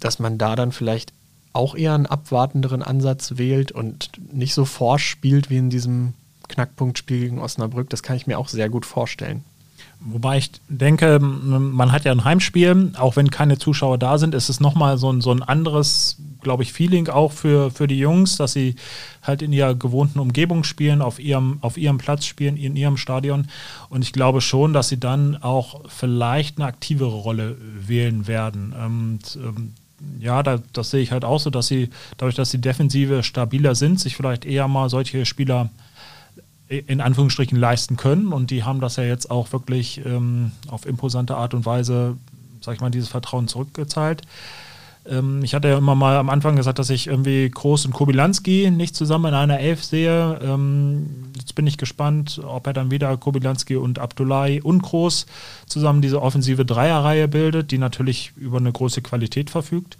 dass 0.00 0.18
man 0.18 0.38
da 0.38 0.56
dann 0.56 0.72
vielleicht 0.72 1.12
auch 1.52 1.74
eher 1.74 1.94
einen 1.94 2.06
abwartenderen 2.06 2.82
Ansatz 2.82 3.34
wählt 3.36 3.72
und 3.72 4.10
nicht 4.32 4.54
so 4.54 4.64
forsch 4.64 5.06
spielt 5.06 5.50
wie 5.50 5.58
in 5.58 5.70
diesem 5.70 6.14
Knackpunktspiel 6.48 7.20
gegen 7.20 7.38
Osnabrück, 7.38 7.90
das 7.90 8.02
kann 8.02 8.16
ich 8.16 8.26
mir 8.26 8.38
auch 8.38 8.48
sehr 8.48 8.68
gut 8.68 8.86
vorstellen. 8.86 9.44
Wobei 10.04 10.38
ich 10.38 10.50
denke, 10.68 11.20
man 11.20 11.92
hat 11.92 12.04
ja 12.04 12.12
ein 12.12 12.24
Heimspiel, 12.24 12.92
auch 12.98 13.16
wenn 13.16 13.30
keine 13.30 13.58
Zuschauer 13.58 13.98
da 13.98 14.18
sind, 14.18 14.34
ist 14.34 14.48
es 14.48 14.58
nochmal 14.58 14.98
so 14.98 15.12
ein, 15.12 15.20
so 15.20 15.30
ein 15.30 15.42
anderes, 15.42 16.16
glaube 16.40 16.64
ich, 16.64 16.72
Feeling 16.72 17.08
auch 17.08 17.30
für, 17.30 17.70
für 17.70 17.86
die 17.86 17.98
Jungs, 17.98 18.36
dass 18.36 18.52
sie 18.52 18.74
halt 19.22 19.42
in 19.42 19.52
ihrer 19.52 19.74
gewohnten 19.74 20.18
Umgebung 20.18 20.64
spielen, 20.64 21.02
auf 21.02 21.20
ihrem, 21.20 21.58
auf 21.60 21.76
ihrem 21.76 21.98
Platz 21.98 22.24
spielen, 22.24 22.56
in 22.56 22.74
ihrem 22.74 22.96
Stadion. 22.96 23.46
Und 23.90 24.02
ich 24.02 24.12
glaube 24.12 24.40
schon, 24.40 24.72
dass 24.72 24.88
sie 24.88 24.98
dann 24.98 25.36
auch 25.40 25.82
vielleicht 25.88 26.58
eine 26.58 26.66
aktivere 26.66 27.14
Rolle 27.14 27.56
wählen 27.60 28.26
werden. 28.26 28.72
Und, 28.72 29.36
ähm, 29.36 29.74
ja, 30.18 30.42
da, 30.42 30.58
das 30.72 30.90
sehe 30.90 31.02
ich 31.02 31.12
halt 31.12 31.24
auch 31.24 31.38
so, 31.38 31.50
dass 31.50 31.68
sie, 31.68 31.90
dadurch, 32.16 32.34
dass 32.34 32.50
die 32.50 32.60
Defensive 32.60 33.22
stabiler 33.22 33.76
sind, 33.76 34.00
sich 34.00 34.16
vielleicht 34.16 34.44
eher 34.44 34.66
mal 34.66 34.88
solche 34.88 35.24
Spieler 35.26 35.70
in 36.78 37.00
Anführungsstrichen 37.00 37.58
leisten 37.58 37.96
können. 37.96 38.32
Und 38.32 38.50
die 38.50 38.64
haben 38.64 38.80
das 38.80 38.96
ja 38.96 39.04
jetzt 39.04 39.30
auch 39.30 39.52
wirklich 39.52 40.04
ähm, 40.04 40.52
auf 40.68 40.86
imposante 40.86 41.36
Art 41.36 41.54
und 41.54 41.66
Weise, 41.66 42.16
sag 42.60 42.74
ich 42.74 42.80
mal, 42.80 42.90
dieses 42.90 43.08
Vertrauen 43.08 43.48
zurückgezahlt. 43.48 44.22
Ähm, 45.08 45.42
ich 45.42 45.54
hatte 45.54 45.68
ja 45.68 45.78
immer 45.78 45.94
mal 45.94 46.16
am 46.16 46.30
Anfang 46.30 46.56
gesagt, 46.56 46.78
dass 46.78 46.90
ich 46.90 47.06
irgendwie 47.06 47.48
Groß 47.50 47.86
und 47.86 47.92
Kobilanski 47.92 48.70
nicht 48.70 48.94
zusammen 48.94 49.26
in 49.26 49.34
einer 49.34 49.58
Elf 49.58 49.82
sehe. 49.82 50.38
Ähm, 50.42 51.32
jetzt 51.36 51.54
bin 51.54 51.66
ich 51.66 51.78
gespannt, 51.78 52.40
ob 52.44 52.66
er 52.66 52.72
dann 52.72 52.90
wieder 52.90 53.16
Kobilanski 53.16 53.76
und 53.76 53.98
Abdullahi 53.98 54.60
und 54.60 54.82
Groß 54.82 55.26
zusammen 55.66 56.02
diese 56.02 56.22
offensive 56.22 56.64
Dreierreihe 56.64 57.28
bildet, 57.28 57.70
die 57.70 57.78
natürlich 57.78 58.32
über 58.36 58.58
eine 58.58 58.72
große 58.72 59.02
Qualität 59.02 59.50
verfügt. 59.50 59.98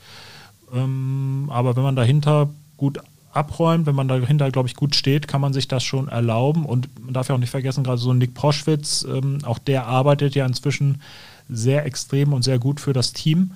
Ähm, 0.73 1.50
aber 1.52 1.76
wenn 1.76 1.83
man 1.83 1.97
dahinter 1.97 2.50
gut 2.76 2.99
abräumt, 3.33 3.87
wenn 3.87 3.95
man 3.95 4.09
dahinter, 4.09 4.51
glaube 4.51 4.69
ich, 4.69 4.77
gut 4.77 4.95
steht, 4.95 5.27
kann 5.27 5.41
man 5.41 5.53
sich 5.53 5.69
das 5.69 5.83
schon 5.83 6.09
erlauben. 6.09 6.65
Und 6.65 6.89
man 7.03 7.15
darf 7.15 7.29
ja 7.29 7.35
auch 7.35 7.41
nicht 7.41 7.51
vergessen, 7.51 7.85
gerade 7.85 7.99
so 7.99 8.12
Nick 8.12 8.35
Proschwitz, 8.35 9.07
ähm, 9.09 9.39
auch 9.45 9.59
der 9.59 9.87
arbeitet 9.87 10.35
ja 10.35 10.47
inzwischen 10.47 11.01
sehr 11.49 11.85
extrem 11.87 12.33
und 12.33 12.43
sehr 12.43 12.59
gut 12.59 12.81
für 12.81 12.93
das 12.93 13.12
Team. 13.12 13.53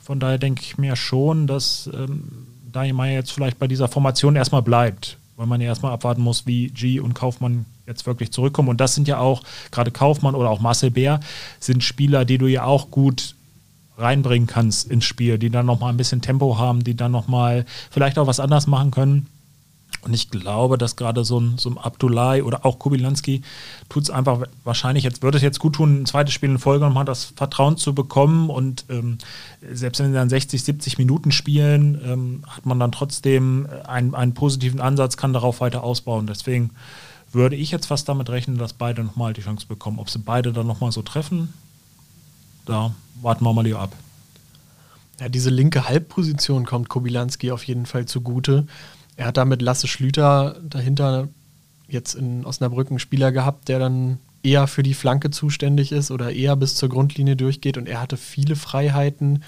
Von 0.00 0.20
daher 0.20 0.38
denke 0.38 0.62
ich 0.62 0.78
mir 0.78 0.96
schon, 0.96 1.46
dass 1.46 1.88
ähm, 1.94 2.46
Daniel 2.72 2.94
Meyer 2.94 3.14
jetzt 3.14 3.32
vielleicht 3.32 3.58
bei 3.58 3.68
dieser 3.68 3.88
Formation 3.88 4.36
erstmal 4.36 4.62
bleibt, 4.62 5.18
weil 5.36 5.46
man 5.46 5.60
ja 5.60 5.68
erstmal 5.68 5.92
abwarten 5.92 6.22
muss, 6.22 6.46
wie 6.46 6.68
G 6.68 7.00
und 7.00 7.14
Kaufmann 7.14 7.66
jetzt 7.86 8.06
wirklich 8.06 8.32
zurückkommen. 8.32 8.68
Und 8.68 8.80
das 8.80 8.94
sind 8.94 9.08
ja 9.08 9.18
auch, 9.18 9.42
gerade 9.70 9.90
Kaufmann 9.90 10.34
oder 10.34 10.50
auch 10.50 10.60
Marcel 10.60 10.90
Bär, 10.90 11.20
sind 11.58 11.84
Spieler, 11.84 12.24
die 12.24 12.38
du 12.38 12.46
ja 12.46 12.64
auch 12.64 12.90
gut 12.90 13.34
reinbringen 14.00 14.46
kannst 14.46 14.90
ins 14.90 15.04
Spiel, 15.04 15.38
die 15.38 15.50
dann 15.50 15.66
nochmal 15.66 15.92
ein 15.92 15.96
bisschen 15.96 16.22
Tempo 16.22 16.58
haben, 16.58 16.84
die 16.84 16.96
dann 16.96 17.12
nochmal 17.12 17.64
vielleicht 17.90 18.18
auch 18.18 18.26
was 18.26 18.40
anders 18.40 18.66
machen 18.66 18.90
können. 18.90 19.26
Und 20.02 20.14
ich 20.14 20.30
glaube, 20.30 20.78
dass 20.78 20.96
gerade 20.96 21.24
so 21.24 21.38
ein, 21.38 21.58
so 21.58 21.68
ein 21.68 21.76
Abdullahi 21.76 22.40
oder 22.40 22.64
auch 22.64 22.78
Kubilanski 22.78 23.42
tut 23.90 24.04
es 24.04 24.10
einfach 24.10 24.46
wahrscheinlich, 24.64 25.04
jetzt 25.04 25.22
würde 25.22 25.36
es 25.36 25.42
jetzt 25.42 25.58
gut 25.58 25.74
tun, 25.74 26.02
ein 26.02 26.06
zweites 26.06 26.32
Spiel 26.32 26.48
in 26.48 26.58
Folge 26.58 26.86
nochmal 26.86 27.04
das 27.04 27.32
Vertrauen 27.36 27.76
zu 27.76 27.94
bekommen. 27.94 28.48
Und 28.48 28.86
ähm, 28.88 29.18
selbst 29.70 30.00
wenn 30.00 30.08
sie 30.08 30.14
dann 30.14 30.30
60, 30.30 30.62
70 30.62 30.96
Minuten 30.96 31.32
spielen, 31.32 32.00
ähm, 32.02 32.44
hat 32.46 32.64
man 32.64 32.80
dann 32.80 32.92
trotzdem 32.92 33.68
einen, 33.86 34.14
einen 34.14 34.32
positiven 34.32 34.80
Ansatz, 34.80 35.18
kann 35.18 35.34
darauf 35.34 35.60
weiter 35.60 35.84
ausbauen. 35.84 36.26
Deswegen 36.26 36.70
würde 37.30 37.56
ich 37.56 37.70
jetzt 37.70 37.86
fast 37.86 38.08
damit 38.08 38.30
rechnen, 38.30 38.56
dass 38.56 38.72
beide 38.72 39.04
nochmal 39.04 39.34
die 39.34 39.42
Chance 39.42 39.66
bekommen. 39.66 39.98
Ob 39.98 40.08
sie 40.08 40.18
beide 40.18 40.52
dann 40.52 40.66
nochmal 40.66 40.92
so 40.92 41.02
treffen, 41.02 41.52
da 42.70 42.94
warten 43.20 43.44
wir 43.44 43.52
mal 43.52 43.62
lieber 43.62 43.80
ab. 43.80 43.92
Ja, 45.20 45.28
diese 45.28 45.50
linke 45.50 45.88
Halbposition 45.88 46.64
kommt 46.64 46.88
Kobilanski 46.88 47.50
auf 47.50 47.64
jeden 47.64 47.84
Fall 47.84 48.06
zugute. 48.06 48.66
Er 49.16 49.26
hat 49.26 49.36
da 49.36 49.44
mit 49.44 49.60
Lasse 49.60 49.86
Schlüter 49.86 50.56
dahinter 50.62 51.28
jetzt 51.88 52.14
in 52.14 52.46
Osnabrück 52.46 52.88
einen 52.88 52.98
Spieler 52.98 53.32
gehabt, 53.32 53.68
der 53.68 53.78
dann 53.78 54.18
eher 54.42 54.66
für 54.66 54.82
die 54.82 54.94
Flanke 54.94 55.30
zuständig 55.30 55.92
ist 55.92 56.10
oder 56.10 56.32
eher 56.32 56.56
bis 56.56 56.74
zur 56.74 56.88
Grundlinie 56.88 57.36
durchgeht 57.36 57.76
und 57.76 57.86
er 57.86 58.00
hatte 58.00 58.16
viele 58.16 58.56
Freiheiten. 58.56 59.42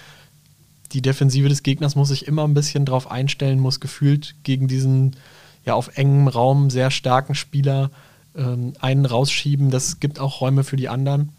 Die 0.93 1.00
Defensive 1.00 1.49
des 1.49 1.62
Gegners 1.62 1.97
muss 1.97 2.09
sich 2.09 2.26
immer 2.26 2.45
ein 2.45 2.52
bisschen 2.52 2.85
drauf 2.85 3.11
einstellen, 3.11 3.59
muss 3.59 3.81
gefühlt 3.81 4.35
gegen 4.43 4.69
diesen 4.69 5.17
ja 5.64 5.75
auf 5.75 5.97
engem 5.97 6.29
Raum 6.29 6.69
sehr 6.69 6.91
starken 6.91 7.35
Spieler 7.35 7.91
ähm, 8.37 8.75
einen 8.81 9.07
rausschieben. 9.07 9.71
Das 9.71 10.00
gibt 10.00 10.19
auch 10.19 10.43
Räume 10.43 10.64
für 10.64 10.76
die 10.76 10.91
anderen. 10.91 11.31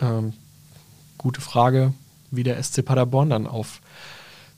Ähm, 0.00 0.34
gute 1.18 1.40
Frage, 1.40 1.92
wie 2.30 2.42
der 2.42 2.62
SC 2.62 2.84
Paderborn 2.84 3.30
dann 3.30 3.46
auf 3.46 3.80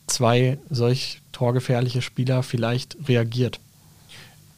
zwei 0.06 0.58
solch 0.68 1.20
torgefährliche 1.32 2.02
Spieler 2.02 2.42
vielleicht 2.42 2.96
reagiert. 3.08 3.60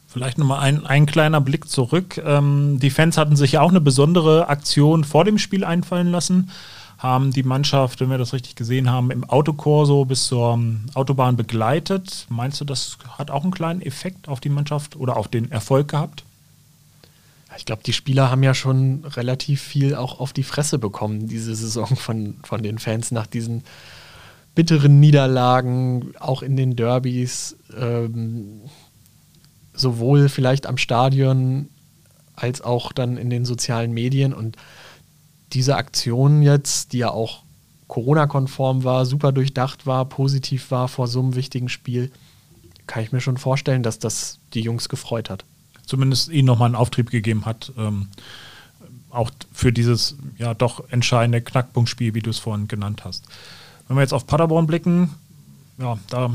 Vielleicht 0.09 0.37
nochmal 0.37 0.61
ein, 0.61 0.85
ein 0.85 1.07
kleiner 1.07 1.41
Blick 1.41 1.69
zurück. 1.69 2.21
Ähm, 2.23 2.79
die 2.81 2.91
Fans 2.91 3.17
hatten 3.17 3.37
sich 3.37 3.53
ja 3.53 3.63
auch 3.63 3.71
eine 3.71 3.81
besondere 3.81 4.49
Aktion 4.49 5.05
vor 5.05 5.25
dem 5.25 5.39
Spiel 5.39 5.65
einfallen 5.65 6.09
lassen, 6.09 6.51
haben 6.99 7.33
die 7.33 7.43
Mannschaft, 7.43 8.01
wenn 8.01 8.11
wir 8.11 8.19
das 8.19 8.35
richtig 8.35 8.55
gesehen 8.55 8.91
haben, 8.91 9.11
im 9.11 9.25
Autokorso 9.25 10.05
bis 10.05 10.27
zur 10.27 10.53
ähm, 10.53 10.85
Autobahn 10.95 11.37
begleitet. 11.37 12.27
Meinst 12.29 12.61
du, 12.61 12.67
das 12.67 12.99
hat 13.17 13.31
auch 13.31 13.43
einen 13.43 13.53
kleinen 13.53 13.81
Effekt 13.81 14.29
auf 14.29 14.41
die 14.41 14.51
Mannschaft 14.51 14.97
oder 14.97 15.17
auf 15.17 15.29
den 15.29 15.51
Erfolg 15.51 15.89
gehabt? 15.89 16.25
Ich 17.57 17.65
glaube, 17.65 17.83
die 17.85 17.93
Spieler 17.93 18.31
haben 18.31 18.43
ja 18.43 18.55
schon 18.55 19.05
relativ 19.05 19.61
viel 19.61 19.95
auch 19.95 20.21
auf 20.21 20.33
die 20.33 20.43
Fresse 20.43 20.79
bekommen, 20.79 21.29
diese 21.29 21.55
Saison 21.55 21.87
von, 21.97 22.37
von 22.43 22.63
den 22.63 22.79
Fans 22.79 23.11
nach 23.11 23.27
diesen 23.27 23.65
bitteren 24.55 25.01
Niederlagen, 25.01 26.13
auch 26.19 26.43
in 26.43 26.57
den 26.57 26.77
Derbys, 26.77 27.57
ähm, 27.77 28.61
sowohl 29.75 30.29
vielleicht 30.29 30.67
am 30.67 30.77
Stadion 30.77 31.69
als 32.37 32.61
auch 32.61 32.93
dann 32.93 33.17
in 33.17 33.31
den 33.31 33.45
sozialen 33.45 33.93
Medien. 33.93 34.35
Und 34.35 34.57
diese 35.53 35.77
Aktion 35.77 36.43
jetzt, 36.43 36.93
die 36.93 36.99
ja 36.99 37.11
auch 37.11 37.43
Corona-konform 37.89 38.85
war, 38.85 39.07
super 39.07 39.33
durchdacht 39.33 39.87
war, 39.87 40.05
positiv 40.07 40.71
war 40.71 40.89
vor 40.89 41.09
so 41.09 41.21
einem 41.21 41.35
wichtigen 41.35 41.69
Spiel, 41.69 42.11
kann 42.87 43.03
ich 43.03 43.13
mir 43.13 43.21
schon 43.21 43.39
vorstellen, 43.39 43.83
dass 43.83 43.99
das 43.99 44.39
die 44.55 44.61
Jungs 44.61 44.89
gefreut 44.89 45.31
hat 45.31 45.45
zumindest 45.87 46.29
ihnen 46.29 46.47
nochmal 46.47 46.67
einen 46.67 46.75
Auftrieb 46.75 47.11
gegeben 47.11 47.45
hat. 47.45 47.73
Ähm, 47.77 48.09
auch 49.11 49.31
für 49.53 49.73
dieses 49.73 50.17
ja 50.39 50.55
doch 50.55 50.89
entscheidende 50.91 51.43
Knackpunktspiel, 51.43 52.15
wie 52.15 52.21
du 52.21 52.31
es 52.31 52.39
vorhin 52.39 52.69
genannt 52.69 53.05
hast. 53.05 53.25
Wenn 53.87 53.97
wir 53.97 54.03
jetzt 54.03 54.15
auf 54.15 54.27
Paderborn 54.27 54.67
blicken, 54.67 55.11
ja, 55.79 55.99
da 56.09 56.31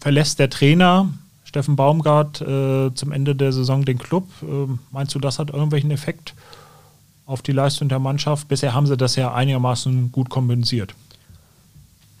verlässt 0.00 0.38
der 0.38 0.50
Trainer 0.50 1.08
Steffen 1.54 1.76
Baumgart 1.76 2.40
äh, 2.40 2.92
zum 2.94 3.12
Ende 3.12 3.36
der 3.36 3.52
Saison 3.52 3.84
den 3.84 3.98
Club. 3.98 4.26
Äh, 4.42 4.72
meinst 4.90 5.14
du, 5.14 5.20
das 5.20 5.38
hat 5.38 5.50
irgendwelchen 5.50 5.92
Effekt 5.92 6.34
auf 7.26 7.42
die 7.42 7.52
Leistung 7.52 7.88
der 7.88 8.00
Mannschaft? 8.00 8.48
Bisher 8.48 8.74
haben 8.74 8.88
sie 8.88 8.96
das 8.96 9.14
ja 9.14 9.32
einigermaßen 9.32 10.10
gut 10.10 10.30
kompensiert. 10.30 10.96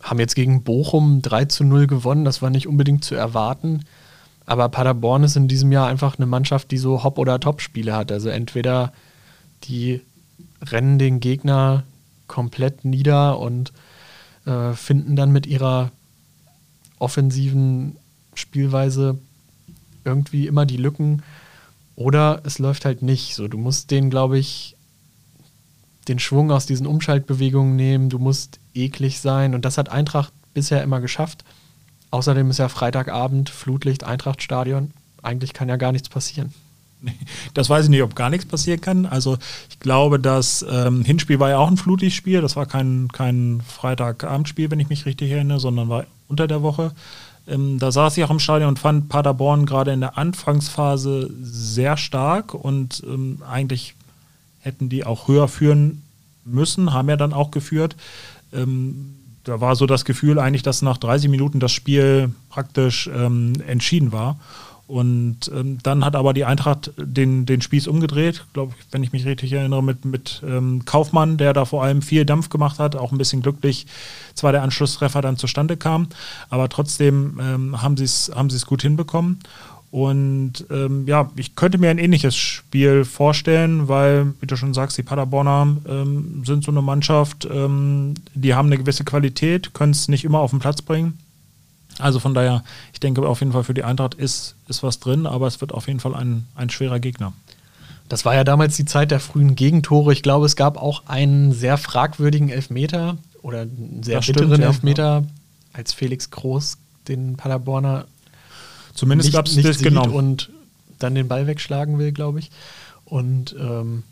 Haben 0.02 0.20
jetzt 0.20 0.36
gegen 0.36 0.62
Bochum 0.62 1.20
3 1.20 1.46
zu 1.46 1.64
0 1.64 1.88
gewonnen, 1.88 2.24
das 2.24 2.42
war 2.42 2.50
nicht 2.50 2.68
unbedingt 2.68 3.04
zu 3.04 3.16
erwarten. 3.16 3.84
Aber 4.46 4.68
Paderborn 4.68 5.24
ist 5.24 5.36
in 5.36 5.48
diesem 5.48 5.72
Jahr 5.72 5.88
einfach 5.88 6.18
eine 6.18 6.26
Mannschaft, 6.26 6.70
die 6.70 6.78
so 6.78 7.02
Hop- 7.02 7.18
oder 7.18 7.40
Top-Spiele 7.40 7.94
hat. 7.94 8.12
Also 8.12 8.28
entweder 8.28 8.92
die 9.64 10.00
rennen 10.62 10.98
den 10.98 11.20
Gegner 11.20 11.84
komplett 12.26 12.84
nieder 12.84 13.38
und 13.38 13.72
äh, 14.46 14.72
finden 14.72 15.16
dann 15.16 15.32
mit 15.32 15.46
ihrer 15.46 15.90
offensiven 16.98 17.96
Spielweise 18.34 19.18
irgendwie 20.04 20.46
immer 20.46 20.66
die 20.66 20.76
Lücken. 20.76 21.22
Oder 21.96 22.40
es 22.44 22.58
läuft 22.58 22.84
halt 22.84 23.02
nicht. 23.02 23.34
So, 23.34 23.48
du 23.48 23.56
musst 23.56 23.90
den, 23.90 24.10
glaube 24.10 24.38
ich, 24.38 24.76
den 26.08 26.18
Schwung 26.18 26.50
aus 26.50 26.66
diesen 26.66 26.86
Umschaltbewegungen 26.86 27.76
nehmen. 27.76 28.10
Du 28.10 28.18
musst 28.18 28.58
eklig 28.74 29.20
sein. 29.20 29.54
Und 29.54 29.64
das 29.64 29.78
hat 29.78 29.88
Eintracht 29.88 30.32
bisher 30.52 30.82
immer 30.82 31.00
geschafft. 31.00 31.44
Außerdem 32.14 32.48
ist 32.48 32.58
ja 32.58 32.68
Freitagabend 32.68 33.50
Flutlicht 33.50 34.04
Eintrachtstadion. 34.04 34.92
Eigentlich 35.24 35.52
kann 35.52 35.68
ja 35.68 35.74
gar 35.74 35.90
nichts 35.90 36.08
passieren. 36.08 36.54
Das 37.54 37.68
weiß 37.68 37.84
ich 37.84 37.90
nicht, 37.90 38.04
ob 38.04 38.14
gar 38.14 38.30
nichts 38.30 38.46
passieren 38.46 38.80
kann. 38.80 39.04
Also 39.04 39.36
ich 39.68 39.80
glaube, 39.80 40.20
das 40.20 40.64
ähm, 40.70 41.04
Hinspiel 41.04 41.40
war 41.40 41.50
ja 41.50 41.58
auch 41.58 41.68
ein 41.68 41.76
Flutlichtspiel. 41.76 42.40
Das 42.40 42.54
war 42.54 42.66
kein, 42.66 43.08
kein 43.12 43.62
Freitagabendspiel, 43.66 44.70
wenn 44.70 44.78
ich 44.78 44.88
mich 44.88 45.06
richtig 45.06 45.32
erinnere, 45.32 45.58
sondern 45.58 45.88
war 45.88 46.06
unter 46.28 46.46
der 46.46 46.62
Woche. 46.62 46.92
Ähm, 47.48 47.80
da 47.80 47.90
saß 47.90 48.16
ich 48.16 48.22
auch 48.22 48.30
im 48.30 48.38
Stadion 48.38 48.68
und 48.68 48.78
fand 48.78 49.08
Paderborn 49.08 49.66
gerade 49.66 49.92
in 49.92 50.00
der 50.00 50.16
Anfangsphase 50.16 51.30
sehr 51.42 51.96
stark 51.96 52.54
und 52.54 53.02
ähm, 53.04 53.42
eigentlich 53.46 53.96
hätten 54.60 54.88
die 54.88 55.04
auch 55.04 55.26
höher 55.26 55.48
führen 55.48 56.02
müssen, 56.44 56.92
haben 56.92 57.08
ja 57.08 57.16
dann 57.16 57.32
auch 57.32 57.50
geführt. 57.50 57.96
Ähm, 58.52 59.16
da 59.44 59.60
war 59.60 59.76
so 59.76 59.86
das 59.86 60.04
Gefühl 60.04 60.38
eigentlich, 60.38 60.62
dass 60.62 60.82
nach 60.82 60.98
30 60.98 61.30
Minuten 61.30 61.60
das 61.60 61.72
Spiel 61.72 62.30
praktisch 62.48 63.08
ähm, 63.14 63.52
entschieden 63.66 64.12
war. 64.12 64.38
Und 64.86 65.50
ähm, 65.54 65.78
dann 65.82 66.04
hat 66.04 66.14
aber 66.14 66.34
die 66.34 66.44
Eintracht 66.44 66.92
den, 66.98 67.46
den 67.46 67.62
Spieß 67.62 67.86
umgedreht, 67.86 68.44
glaube 68.52 68.74
ich, 68.78 68.86
wenn 68.90 69.02
ich 69.02 69.12
mich 69.12 69.24
richtig 69.24 69.52
erinnere, 69.52 69.82
mit, 69.82 70.04
mit 70.04 70.42
ähm, 70.46 70.84
Kaufmann, 70.84 71.38
der 71.38 71.54
da 71.54 71.64
vor 71.64 71.82
allem 71.82 72.02
viel 72.02 72.26
Dampf 72.26 72.50
gemacht 72.50 72.78
hat, 72.78 72.94
auch 72.94 73.10
ein 73.10 73.16
bisschen 73.16 73.40
glücklich, 73.40 73.86
zwar 74.34 74.52
der 74.52 74.62
Anschlusstreffer 74.62 75.22
dann 75.22 75.38
zustande 75.38 75.78
kam, 75.78 76.08
aber 76.50 76.68
trotzdem 76.68 77.40
ähm, 77.40 77.80
haben 77.80 77.96
sie 77.96 78.04
es 78.04 78.30
haben 78.34 78.50
gut 78.66 78.82
hinbekommen. 78.82 79.40
Und 79.94 80.66
ähm, 80.72 81.06
ja, 81.06 81.30
ich 81.36 81.54
könnte 81.54 81.78
mir 81.78 81.88
ein 81.88 81.98
ähnliches 81.98 82.34
Spiel 82.34 83.04
vorstellen, 83.04 83.86
weil, 83.86 84.34
wie 84.40 84.46
du 84.48 84.56
schon 84.56 84.74
sagst, 84.74 84.98
die 84.98 85.04
Paderborner 85.04 85.76
ähm, 85.88 86.42
sind 86.44 86.64
so 86.64 86.72
eine 86.72 86.82
Mannschaft, 86.82 87.46
ähm, 87.48 88.14
die 88.34 88.56
haben 88.56 88.66
eine 88.66 88.76
gewisse 88.76 89.04
Qualität, 89.04 89.72
können 89.72 89.92
es 89.92 90.08
nicht 90.08 90.24
immer 90.24 90.40
auf 90.40 90.50
den 90.50 90.58
Platz 90.58 90.82
bringen. 90.82 91.16
Also 92.00 92.18
von 92.18 92.34
daher, 92.34 92.64
ich 92.92 92.98
denke 92.98 93.24
auf 93.24 93.38
jeden 93.38 93.52
Fall 93.52 93.62
für 93.62 93.72
die 93.72 93.84
Eintracht 93.84 94.14
ist, 94.14 94.56
ist 94.66 94.82
was 94.82 94.98
drin, 94.98 95.28
aber 95.28 95.46
es 95.46 95.60
wird 95.60 95.70
auf 95.70 95.86
jeden 95.86 96.00
Fall 96.00 96.16
ein, 96.16 96.48
ein 96.56 96.70
schwerer 96.70 96.98
Gegner. 96.98 97.32
Das 98.08 98.24
war 98.24 98.34
ja 98.34 98.42
damals 98.42 98.74
die 98.74 98.86
Zeit 98.86 99.12
der 99.12 99.20
frühen 99.20 99.54
Gegentore. 99.54 100.12
Ich 100.12 100.24
glaube, 100.24 100.46
es 100.46 100.56
gab 100.56 100.76
auch 100.76 101.04
einen 101.06 101.52
sehr 101.52 101.78
fragwürdigen 101.78 102.48
Elfmeter 102.48 103.16
oder 103.42 103.60
einen 103.60 104.02
sehr 104.02 104.16
das 104.16 104.26
bitteren 104.26 104.54
stimmt, 104.54 104.64
Elfmeter, 104.64 105.20
ja. 105.20 105.26
als 105.72 105.92
Felix 105.92 106.32
Groß 106.32 106.78
den 107.06 107.36
Paderborner 107.36 108.06
Zumindest 108.94 109.32
gab 109.32 109.46
es 109.46 109.56
das 109.56 109.78
genau. 109.78 110.08
Und 110.08 110.50
dann 110.98 111.14
den 111.14 111.28
Ball 111.28 111.46
wegschlagen 111.46 111.98
will, 111.98 112.12
glaube 112.12 112.38
ich. 112.38 112.50
Und 113.04 113.54
ähm, 113.58 114.04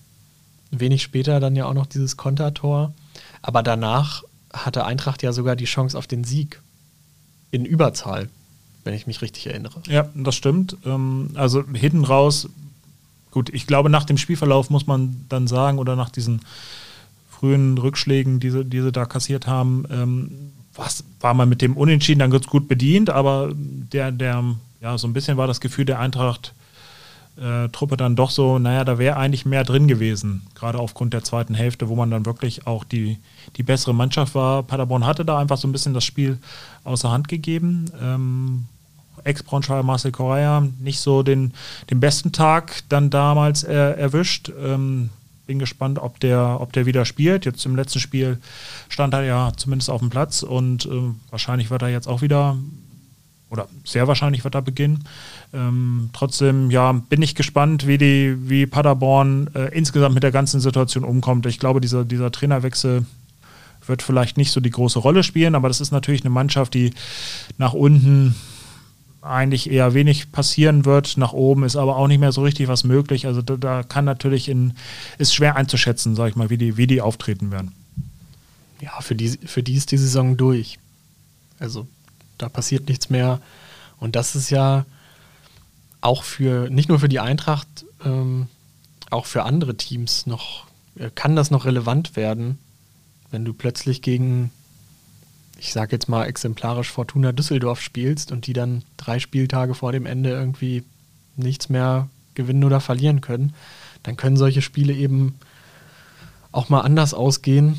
wenig 0.71 1.03
später 1.03 1.41
dann 1.41 1.57
ja 1.57 1.67
auch 1.67 1.75
noch 1.75 1.87
dieses 1.87 2.17
Kontertor. 2.17 2.93
Aber 3.41 3.63
danach 3.63 4.23
hatte 4.53 4.85
Eintracht 4.85 5.23
ja 5.23 5.33
sogar 5.33 5.57
die 5.57 5.65
Chance 5.65 5.97
auf 5.97 6.07
den 6.07 6.25
Sieg 6.25 6.61
in 7.51 7.65
Überzahl, 7.65 8.29
wenn 8.85 8.95
ich 8.95 9.07
mich 9.07 9.23
richtig 9.23 9.47
erinnere. 9.47 9.83
Ja, 9.89 10.09
das 10.15 10.35
stimmt. 10.35 10.77
Ähm, 10.85 11.31
also 11.35 11.65
hinten 11.73 12.05
raus, 12.05 12.49
gut, 13.31 13.51
ich 13.51 13.67
glaube, 13.67 13.91
nach 13.91 14.05
dem 14.05 14.19
Spielverlauf 14.19 14.71
muss 14.71 14.87
man 14.87 15.25
dann 15.29 15.47
sagen, 15.47 15.79
oder 15.79 15.97
nach 15.97 16.11
diesen 16.11 16.41
frühen 17.31 17.79
Rückschlägen, 17.79 18.41
die 18.41 18.51
sie, 18.51 18.65
die 18.65 18.81
sie 18.81 18.93
da 18.93 19.05
kassiert 19.05 19.47
haben, 19.47 19.85
ähm, 19.91 20.31
was, 20.75 21.05
war 21.21 21.35
man 21.35 21.49
mit 21.49 21.61
dem 21.61 21.77
Unentschieden 21.77 22.21
dann 22.21 22.31
ganz 22.31 22.47
gut 22.47 22.69
bedient, 22.69 23.11
aber 23.11 23.53
der, 23.55 24.11
der, 24.11 24.45
ja, 24.83 24.99
so 24.99 25.07
ein 25.07 25.13
bisschen 25.13 25.37
war 25.37 25.47
das 25.47 25.61
Gefühl 25.61 25.85
der 25.85 26.01
Eintracht. 26.01 26.55
Äh, 27.37 27.69
dann 27.97 28.17
doch 28.17 28.31
so, 28.31 28.59
naja, 28.59 28.85
da 28.85 28.99
wäre 28.99 29.17
eigentlich 29.17 29.47
mehr 29.47 29.65
drin 29.65 29.89
gewesen, 29.89 30.43
gerade 30.55 30.79
aufgrund 30.79 31.15
der 31.15 31.25
zweiten 31.25 31.55
Hälfte, 31.55 31.89
wo 31.89 31.97
man 31.97 32.11
dann 32.11 32.27
wirklich 32.27 32.67
auch 32.67 32.85
die, 32.85 33.19
die 33.57 33.63
bessere 33.63 33.95
Mannschaft 33.95 34.35
war. 34.35 34.63
Paderborn 34.63 35.07
hatte 35.07 35.25
da 35.25 35.39
einfach 35.39 35.57
so 35.57 35.67
ein 35.67 35.73
bisschen 35.73 35.95
das 35.95 36.05
Spiel 36.05 36.39
außer 36.85 37.11
Hand 37.11 37.29
gegeben. 37.29 37.87
Ähm, 38.03 38.65
Ex-Braunschweiger 39.25 39.83
Marcel 39.83 40.13
Correa 40.13 40.67
nicht 40.81 41.01
so 41.01 41.23
den, 41.23 41.55
den 41.91 42.01
besten 42.01 42.33
Tag 42.33 42.83
dann 42.89 43.09
damals 43.09 43.63
äh, 43.63 43.73
erwischt. 43.73 44.51
Ähm, 44.63 45.11
bin 45.47 45.59
gespannt, 45.59 45.99
ob 45.99 46.21
der, 46.21 46.59
ob 46.61 46.73
der 46.73 46.87
wieder 46.87 47.05
spielt. 47.05 47.45
Jetzt 47.45 47.65
im 47.67 47.77
letzten 47.77 48.01
Spiel 48.01 48.39
stand 48.89 49.15
er 49.15 49.23
ja 49.23 49.53
zumindest 49.57 49.91
auf 49.91 50.01
dem 50.01 50.11
Platz 50.11 50.43
und 50.43 50.87
äh, 50.87 50.91
wahrscheinlich 51.31 51.71
wird 51.71 51.83
er 51.83 51.89
jetzt 51.89 52.09
auch 52.09 52.21
wieder, 52.23 52.57
oder 53.53 53.69
sehr 53.85 54.09
wahrscheinlich 54.09 54.45
wird 54.45 54.55
er 54.55 54.63
beginnen. 54.63 55.05
Ähm, 55.53 56.09
trotzdem, 56.15 56.71
ja, 56.71 56.93
bin 56.93 57.21
ich 57.21 57.35
gespannt, 57.35 57.87
wie 57.87 57.99
die, 57.99 58.35
wie 58.49 58.67
Paderborn 58.67 59.51
äh, 59.55 59.77
insgesamt 59.77 60.15
mit 60.15 60.23
der 60.23 60.33
ganzen 60.33 60.59
Situation 60.59 61.05
umkommt. 61.05 61.45
Ich 61.45 61.59
glaube, 61.59 61.83
dieser, 61.83 62.05
dieser 62.05 62.33
Trainerwechsel 62.33 63.05
wird 63.87 64.01
vielleicht 64.01 64.39
nicht 64.39 64.53
so 64.53 64.61
die 64.61 64.71
große 64.71 64.99
Rolle 64.99 65.23
spielen, 65.23 65.55
aber 65.55 65.69
das 65.69 65.83
ist 65.83 65.91
natürlich 65.91 66.23
eine 66.23 66.31
Mannschaft, 66.31 66.73
die 66.73 66.95
nach 67.59 67.75
unten 67.75 68.35
eigentlich 69.21 69.71
eher 69.71 69.93
wenig 69.93 70.33
passieren 70.33 70.87
wird. 70.87 71.19
Nach 71.19 71.35
oben 71.35 71.65
ist 71.65 71.77
aber 71.77 71.97
auch 71.97 72.09
nicht 72.09 72.21
mehr 72.21 72.33
so 72.33 72.43
richtig 72.43 72.69
was 72.69 72.85
möglich. 72.85 73.27
Also 73.27 73.43
da, 73.43 73.57
da 73.57 73.83
kann 73.83 74.07
natürlich 74.07 74.49
in, 74.49 74.73
ist 75.19 75.35
schwer 75.35 75.57
einzuschätzen, 75.57 76.17
sag 76.17 76.31
ich 76.31 76.37
mal, 76.37 76.49
wie 76.49 76.59
die, 76.59 76.79
wie 76.79 76.87
die 76.87 77.03
auftreten 77.03 77.51
werden. 77.51 77.73
Ja, 78.81 78.99
für 79.03 79.15
die, 79.15 79.29
für 79.29 79.63
die 79.63 79.75
ist 79.75 79.91
die 79.91 79.99
Saison 79.99 80.39
durch. 80.39 80.79
Also 81.59 81.87
da 82.43 82.49
passiert 82.49 82.89
nichts 82.89 83.11
mehr. 83.11 83.41
Und 83.99 84.17
das 84.17 84.35
ist 84.35 84.51
ja 84.51 84.85
auch 86.01 86.25
für, 86.25 86.69
nicht 86.71 86.89
nur 86.89 86.99
für 86.99 87.09
die 87.09 87.21
Eintracht, 87.21 87.87
ähm, 88.05 88.49
auch 89.11 89.27
für 89.27 89.45
andere 89.45 89.77
Teams 89.77 90.27
noch, 90.27 90.67
äh, 90.99 91.11
kann 91.15 91.37
das 91.37 91.51
noch 91.51 91.65
relevant 91.65 92.17
werden, 92.17 92.59
wenn 93.31 93.45
du 93.45 93.53
plötzlich 93.53 94.03
gegen 94.03 94.51
ich 95.63 95.73
sage 95.73 95.93
jetzt 95.93 96.09
mal 96.09 96.25
exemplarisch 96.25 96.91
Fortuna 96.91 97.31
Düsseldorf 97.31 97.81
spielst 97.81 98.33
und 98.33 98.49
die 98.49 98.53
dann 98.53 98.83
drei 98.97 99.21
Spieltage 99.21 99.75
vor 99.75 99.93
dem 99.93 100.07
Ende 100.07 100.31
irgendwie 100.31 100.83
nichts 101.37 101.69
mehr 101.69 102.09
gewinnen 102.35 102.65
oder 102.65 102.81
verlieren 102.81 103.21
können, 103.21 103.55
dann 104.03 104.17
können 104.17 104.37
solche 104.37 104.61
Spiele 104.61 104.93
eben 104.93 105.39
auch 106.51 106.69
mal 106.69 106.81
anders 106.81 107.15
ausgehen 107.15 107.79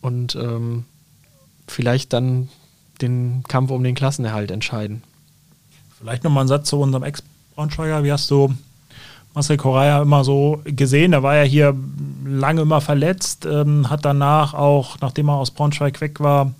und 0.00 0.36
ähm, 0.36 0.86
vielleicht 1.68 2.14
dann 2.14 2.48
den 3.02 3.42
Kampf 3.48 3.70
um 3.70 3.82
den 3.82 3.94
Klassenerhalt 3.94 4.50
entscheiden. 4.50 5.02
Vielleicht 5.98 6.24
nochmal 6.24 6.44
ein 6.44 6.48
Satz 6.48 6.68
zu 6.68 6.80
unserem 6.80 7.04
Ex-Braunschweiger. 7.04 8.04
Wie 8.04 8.12
hast 8.12 8.30
du 8.30 8.54
Marcel 9.34 9.56
Correa 9.56 10.02
immer 10.02 10.24
so 10.24 10.60
gesehen? 10.64 11.12
Er 11.12 11.22
war 11.22 11.36
ja 11.36 11.42
hier 11.42 11.76
lange 12.24 12.62
immer 12.62 12.80
verletzt, 12.80 13.46
ähm, 13.46 13.88
hat 13.88 14.04
danach 14.04 14.54
auch, 14.54 14.98
nachdem 15.00 15.28
er 15.28 15.36
aus 15.36 15.50
Braunschweig 15.50 16.00
weg 16.00 16.20
war, 16.20 16.52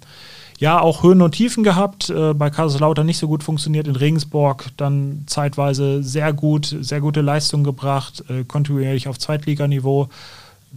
ja, 0.62 0.80
auch 0.80 1.02
Höhen 1.02 1.22
und 1.22 1.32
Tiefen 1.32 1.64
gehabt. 1.64 2.08
Äh, 2.08 2.34
bei 2.34 2.48
Kaiserslautern 2.48 3.04
nicht 3.04 3.18
so 3.18 3.26
gut 3.26 3.42
funktioniert. 3.42 3.88
In 3.88 3.96
Regensburg 3.96 4.66
dann 4.76 5.24
zeitweise 5.26 6.04
sehr 6.04 6.32
gut, 6.32 6.76
sehr 6.80 7.00
gute 7.00 7.20
Leistungen 7.20 7.64
gebracht, 7.64 8.22
äh, 8.28 8.44
kontinuierlich 8.44 9.08
auf 9.08 9.18
Zweitliganiveau. 9.18 10.08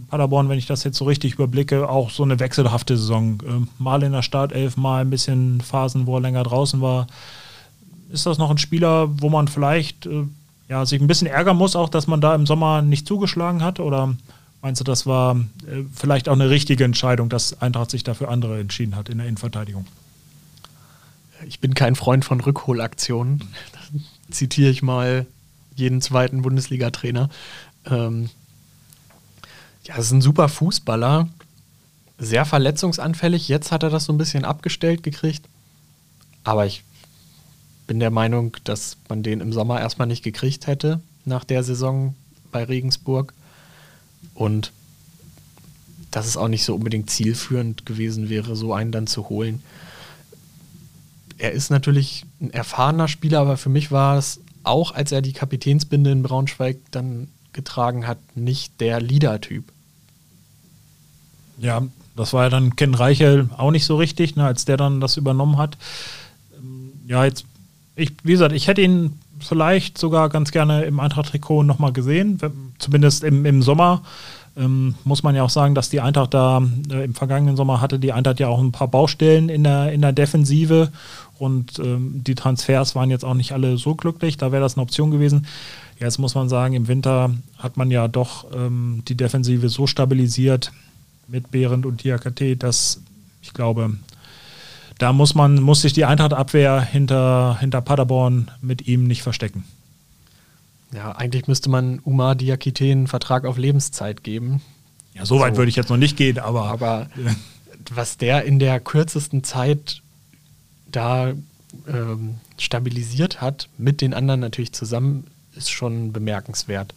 Paderborn, 0.08 0.48
wenn 0.48 0.58
ich 0.58 0.66
das 0.66 0.84
jetzt 0.84 0.98
so 0.98 1.04
richtig 1.04 1.34
überblicke, 1.34 1.88
auch 1.88 2.10
so 2.10 2.22
eine 2.22 2.38
wechselhafte 2.38 2.96
Saison. 2.96 3.40
Äh, 3.40 3.82
mal 3.82 4.02
in 4.02 4.12
der 4.12 4.22
Startelf, 4.22 4.76
mal 4.76 5.00
ein 5.00 5.10
bisschen 5.10 5.60
Phasen, 5.60 6.06
wo 6.06 6.16
er 6.16 6.22
länger 6.22 6.42
draußen 6.42 6.80
war. 6.80 7.06
Ist 8.10 8.26
das 8.26 8.38
noch 8.38 8.50
ein 8.50 8.58
Spieler, 8.58 9.08
wo 9.20 9.28
man 9.28 9.48
vielleicht 9.48 10.06
äh, 10.06 10.24
ja, 10.68 10.86
sich 10.86 11.00
ein 11.00 11.06
bisschen 11.06 11.26
ärgern 11.26 11.56
muss, 11.56 11.76
auch 11.76 11.88
dass 11.88 12.06
man 12.06 12.20
da 12.20 12.34
im 12.34 12.46
Sommer 12.46 12.82
nicht 12.82 13.06
zugeschlagen 13.06 13.62
hat? 13.62 13.80
Oder 13.80 14.14
Meinst 14.66 14.80
du, 14.80 14.84
das 14.84 15.06
war 15.06 15.36
äh, 15.36 15.84
vielleicht 15.94 16.28
auch 16.28 16.32
eine 16.32 16.50
richtige 16.50 16.82
Entscheidung, 16.82 17.28
dass 17.28 17.60
Eintracht 17.60 17.90
sich 17.90 18.02
dafür 18.02 18.30
andere 18.30 18.58
entschieden 18.58 18.96
hat 18.96 19.08
in 19.08 19.18
der 19.18 19.28
Innenverteidigung? 19.28 19.86
Ich 21.46 21.60
bin 21.60 21.74
kein 21.74 21.94
Freund 21.94 22.24
von 22.24 22.40
Rückholaktionen. 22.40 23.44
Da 23.72 23.78
zitiere 24.32 24.70
ich 24.70 24.82
mal 24.82 25.26
jeden 25.76 26.00
zweiten 26.00 26.42
Bundesliga-Trainer. 26.42 27.28
Ähm, 27.84 28.30
ja, 29.86 29.96
es 29.96 30.06
ist 30.06 30.12
ein 30.12 30.22
super 30.22 30.48
Fußballer, 30.48 31.28
sehr 32.18 32.44
verletzungsanfällig. 32.44 33.48
Jetzt 33.48 33.70
hat 33.70 33.82
er 33.82 33.90
das 33.90 34.06
so 34.06 34.12
ein 34.12 34.18
bisschen 34.18 34.44
abgestellt 34.44 35.02
gekriegt. 35.02 35.46
Aber 36.44 36.66
ich 36.66 36.82
bin 37.86 38.00
der 38.00 38.10
Meinung, 38.10 38.56
dass 38.64 38.96
man 39.08 39.22
den 39.22 39.40
im 39.40 39.52
Sommer 39.52 39.80
erstmal 39.80 40.08
nicht 40.08 40.24
gekriegt 40.24 40.66
hätte 40.66 41.00
nach 41.24 41.44
der 41.44 41.62
Saison 41.62 42.14
bei 42.50 42.64
Regensburg. 42.64 43.32
Und 44.34 44.72
dass 46.10 46.26
es 46.26 46.36
auch 46.36 46.48
nicht 46.48 46.64
so 46.64 46.74
unbedingt 46.74 47.10
zielführend 47.10 47.86
gewesen 47.86 48.28
wäre, 48.28 48.56
so 48.56 48.72
einen 48.72 48.90
dann 48.90 49.06
zu 49.06 49.28
holen. 49.28 49.62
Er 51.38 51.52
ist 51.52 51.70
natürlich 51.70 52.24
ein 52.40 52.50
erfahrener 52.50 53.08
Spieler, 53.08 53.40
aber 53.40 53.56
für 53.56 53.68
mich 53.68 53.90
war 53.92 54.16
es 54.16 54.40
auch, 54.62 54.92
als 54.92 55.12
er 55.12 55.22
die 55.22 55.34
Kapitänsbinde 55.34 56.10
in 56.10 56.22
Braunschweig 56.22 56.78
dann 56.90 57.28
getragen 57.52 58.06
hat, 58.06 58.18
nicht 58.34 58.80
der 58.80 59.00
Leader-Typ. 59.00 59.64
Ja, 61.58 61.82
das 62.16 62.32
war 62.32 62.44
ja 62.44 62.50
dann 62.50 62.76
Ken 62.76 62.94
Reichel 62.94 63.48
auch 63.56 63.70
nicht 63.70 63.84
so 63.84 63.96
richtig, 63.96 64.36
ne, 64.36 64.44
als 64.44 64.64
der 64.64 64.76
dann 64.76 65.00
das 65.00 65.16
übernommen 65.16 65.58
hat. 65.58 65.76
Ja, 67.06 67.24
jetzt, 67.24 67.44
ich, 67.94 68.12
wie 68.24 68.32
gesagt, 68.32 68.52
ich 68.52 68.66
hätte 68.68 68.80
ihn 68.80 69.18
vielleicht 69.38 69.98
sogar 69.98 70.28
ganz 70.28 70.50
gerne 70.50 70.84
im 70.84 70.98
Eintracht-Trikot 70.98 71.62
nochmal 71.62 71.92
gesehen, 71.92 72.40
zumindest 72.78 73.22
im, 73.22 73.44
im 73.44 73.62
Sommer. 73.62 74.02
Ähm, 74.56 74.94
muss 75.04 75.22
man 75.22 75.34
ja 75.34 75.42
auch 75.42 75.50
sagen, 75.50 75.74
dass 75.74 75.90
die 75.90 76.00
Eintracht 76.00 76.32
da 76.32 76.62
äh, 76.90 77.04
im 77.04 77.14
vergangenen 77.14 77.56
Sommer 77.56 77.82
hatte 77.82 77.98
die 77.98 78.12
Eintracht 78.12 78.40
ja 78.40 78.48
auch 78.48 78.60
ein 78.60 78.72
paar 78.72 78.88
Baustellen 78.88 79.50
in 79.50 79.64
der, 79.64 79.92
in 79.92 80.00
der 80.00 80.12
Defensive 80.12 80.90
und 81.38 81.78
ähm, 81.78 82.22
die 82.26 82.34
Transfers 82.34 82.94
waren 82.94 83.10
jetzt 83.10 83.24
auch 83.24 83.34
nicht 83.34 83.52
alle 83.52 83.76
so 83.76 83.94
glücklich. 83.94 84.38
Da 84.38 84.52
wäre 84.52 84.62
das 84.62 84.74
eine 84.74 84.82
Option 84.82 85.10
gewesen. 85.10 85.46
Jetzt 86.00 86.18
muss 86.18 86.34
man 86.34 86.48
sagen, 86.48 86.72
im 86.72 86.88
Winter 86.88 87.34
hat 87.58 87.76
man 87.76 87.90
ja 87.90 88.08
doch 88.08 88.46
ähm, 88.54 89.02
die 89.08 89.14
Defensive 89.14 89.68
so 89.68 89.86
stabilisiert 89.86 90.72
mit 91.28 91.50
Behrendt 91.50 91.86
und 91.86 92.02
Diakate, 92.04 92.56
dass 92.56 93.00
ich 93.42 93.52
glaube, 93.52 93.96
da 94.98 95.12
muss 95.12 95.34
man, 95.34 95.60
muss 95.60 95.82
sich 95.82 95.92
die 95.92 96.04
Eintracht-Abwehr 96.04 96.80
hinter, 96.80 97.58
hinter 97.60 97.80
Paderborn 97.80 98.50
mit 98.60 98.86
ihm 98.88 99.06
nicht 99.06 99.22
verstecken. 99.22 99.64
Ja, 100.92 101.12
eigentlich 101.12 101.48
müsste 101.48 101.68
man 101.68 101.98
Umar 102.00 102.34
Diakite 102.34 102.84
einen 102.90 103.06
Vertrag 103.06 103.44
auf 103.44 103.58
Lebenszeit 103.58 104.22
geben. 104.22 104.62
Ja, 105.14 105.26
so 105.26 105.40
weit 105.40 105.54
so. 105.54 105.58
würde 105.58 105.68
ich 105.68 105.76
jetzt 105.76 105.90
noch 105.90 105.96
nicht 105.96 106.16
gehen, 106.16 106.38
aber. 106.38 106.64
Aber 106.64 107.08
was 107.90 108.16
der 108.16 108.44
in 108.44 108.58
der 108.58 108.80
kürzesten 108.80 109.44
Zeit 109.44 110.02
da 110.90 111.32
ähm, 111.88 112.36
stabilisiert 112.58 113.40
hat, 113.40 113.68
mit 113.76 114.00
den 114.00 114.14
anderen 114.14 114.40
natürlich 114.40 114.72
zusammen, 114.72 115.26
ist 115.54 115.70
schon 115.70 116.12
bemerkenswert. 116.12 116.94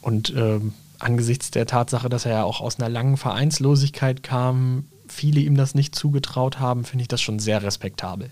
Und 0.00 0.32
ähm, 0.34 0.72
angesichts 1.00 1.50
der 1.50 1.66
Tatsache, 1.66 2.08
dass 2.08 2.26
er 2.26 2.32
ja 2.32 2.44
auch 2.44 2.60
aus 2.60 2.78
einer 2.78 2.88
langen 2.88 3.16
Vereinslosigkeit 3.16 4.22
kam, 4.22 4.84
viele 5.08 5.40
ihm 5.40 5.56
das 5.56 5.74
nicht 5.74 5.94
zugetraut 5.94 6.60
haben, 6.60 6.84
finde 6.84 7.02
ich 7.02 7.08
das 7.08 7.20
schon 7.20 7.38
sehr 7.38 7.62
respektabel. 7.62 8.30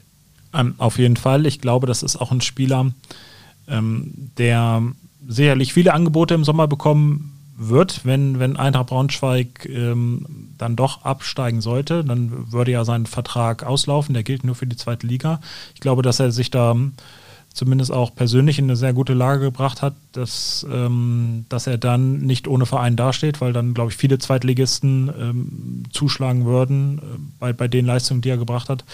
Ähm, 0.54 0.74
auf 0.78 0.98
jeden 0.98 1.16
Fall. 1.16 1.46
Ich 1.46 1.60
glaube, 1.60 1.86
das 1.86 2.02
ist 2.02 2.16
auch 2.16 2.32
ein 2.32 2.40
Spieler, 2.40 2.92
ähm, 3.66 4.30
der 4.38 4.82
sicherlich 5.26 5.72
viele 5.72 5.92
Angebote 5.92 6.34
im 6.34 6.44
Sommer 6.44 6.66
bekommen 6.66 7.34
wird, 7.58 8.04
wenn, 8.04 8.38
wenn 8.38 8.56
Eintracht 8.56 8.86
Braunschweig 8.86 9.66
ähm, 9.66 10.24
dann 10.56 10.76
doch 10.76 11.02
absteigen 11.02 11.60
sollte, 11.60 12.04
dann 12.04 12.52
würde 12.52 12.70
ja 12.70 12.84
sein 12.84 13.04
Vertrag 13.04 13.64
auslaufen, 13.64 14.14
der 14.14 14.22
gilt 14.22 14.44
nur 14.44 14.54
für 14.54 14.66
die 14.66 14.76
zweite 14.76 15.06
Liga. 15.06 15.40
Ich 15.74 15.80
glaube, 15.80 16.02
dass 16.02 16.20
er 16.20 16.30
sich 16.30 16.50
da 16.50 16.76
zumindest 17.58 17.92
auch 17.92 18.14
persönlich 18.14 18.58
in 18.60 18.66
eine 18.66 18.76
sehr 18.76 18.92
gute 18.92 19.14
Lage 19.14 19.40
gebracht 19.40 19.82
hat, 19.82 19.94
dass, 20.12 20.64
ähm, 20.72 21.44
dass 21.48 21.66
er 21.66 21.76
dann 21.76 22.18
nicht 22.20 22.46
ohne 22.46 22.66
Verein 22.66 22.94
dasteht, 22.94 23.40
weil 23.40 23.52
dann, 23.52 23.74
glaube 23.74 23.90
ich, 23.90 23.96
viele 23.96 24.18
Zweitligisten 24.18 25.12
ähm, 25.20 25.82
zuschlagen 25.92 26.44
würden 26.44 26.98
äh, 26.98 27.02
bei, 27.40 27.52
bei 27.52 27.66
den 27.66 27.84
Leistungen, 27.84 28.20
die 28.20 28.30
er 28.30 28.38
gebracht 28.38 28.68
hat. 28.68 28.84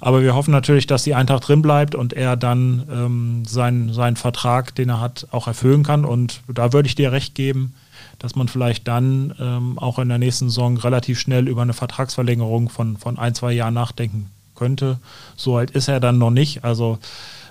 Aber 0.00 0.22
wir 0.22 0.34
hoffen 0.34 0.52
natürlich, 0.52 0.86
dass 0.86 1.04
die 1.04 1.14
Eintracht 1.14 1.48
drin 1.48 1.60
bleibt 1.60 1.94
und 1.94 2.14
er 2.14 2.36
dann 2.36 2.84
ähm, 2.90 3.42
seinen, 3.44 3.92
seinen 3.92 4.16
Vertrag, 4.16 4.74
den 4.74 4.88
er 4.88 5.00
hat, 5.00 5.26
auch 5.30 5.46
erfüllen 5.46 5.82
kann. 5.82 6.04
Und 6.04 6.40
da 6.48 6.72
würde 6.72 6.86
ich 6.88 6.94
dir 6.94 7.12
recht 7.12 7.34
geben, 7.34 7.74
dass 8.18 8.36
man 8.36 8.48
vielleicht 8.48 8.88
dann 8.88 9.34
ähm, 9.38 9.78
auch 9.78 9.98
in 9.98 10.08
der 10.08 10.18
nächsten 10.18 10.48
Saison 10.48 10.78
relativ 10.78 11.20
schnell 11.20 11.46
über 11.46 11.62
eine 11.62 11.74
Vertragsverlängerung 11.74 12.70
von, 12.70 12.96
von 12.96 13.18
ein, 13.18 13.34
zwei 13.34 13.52
Jahren 13.52 13.74
nachdenken 13.74 14.30
könnte. 14.54 14.98
So 15.36 15.56
alt 15.56 15.72
ist 15.72 15.88
er 15.88 16.00
dann 16.00 16.16
noch 16.16 16.30
nicht. 16.30 16.64
Also 16.64 16.98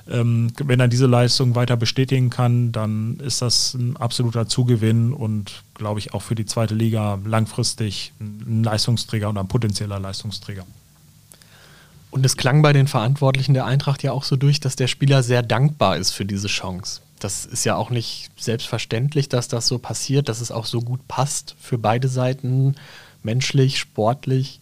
ähm, 0.10 0.52
wenn 0.58 0.80
er 0.80 0.88
diese 0.88 1.06
Leistung 1.06 1.56
weiter 1.56 1.78
bestätigen 1.78 2.30
kann, 2.30 2.72
dann 2.72 3.20
ist 3.20 3.42
das 3.42 3.74
ein 3.74 3.98
absoluter 3.98 4.48
Zugewinn 4.48 5.14
und 5.14 5.64
glaube 5.74 6.00
ich 6.00 6.14
auch 6.14 6.22
für 6.22 6.36
die 6.36 6.46
zweite 6.46 6.76
Liga 6.76 7.20
langfristig 7.26 8.14
ein 8.20 8.64
Leistungsträger 8.64 9.30
oder 9.30 9.42
ein 9.42 9.48
potenzieller 9.48 10.00
Leistungsträger. 10.00 10.66
Und 12.10 12.26
es 12.26 12.38
klang 12.38 12.62
bei 12.62 12.74
den 12.74 12.88
Verantwortlichen 12.88 13.54
der 13.54 13.66
Eintracht 13.66 14.02
ja 14.02 14.12
auch 14.12 14.24
so 14.24 14.36
durch, 14.36 14.60
dass 14.60 14.76
der 14.76 14.88
Spieler 14.88 15.24
sehr 15.24 15.44
dankbar 15.44 15.98
ist 15.98 16.12
für 16.12 16.26
diese 16.26 16.48
Chance. 16.48 17.02
Das 17.20 17.46
ist 17.46 17.64
ja 17.64 17.76
auch 17.76 17.90
nicht 17.90 18.30
selbstverständlich, 18.38 19.28
dass 19.28 19.48
das 19.48 19.68
so 19.68 19.80
passiert, 19.80 20.30
dass 20.30 20.42
es 20.42 20.52
auch 20.52 20.66
so 20.66 20.82
gut 20.82 21.08
passt 21.08 21.56
für 21.60 21.78
beide 21.78 22.08
Seiten, 22.08 22.76
menschlich, 23.24 23.80
sportlich. 23.80 24.60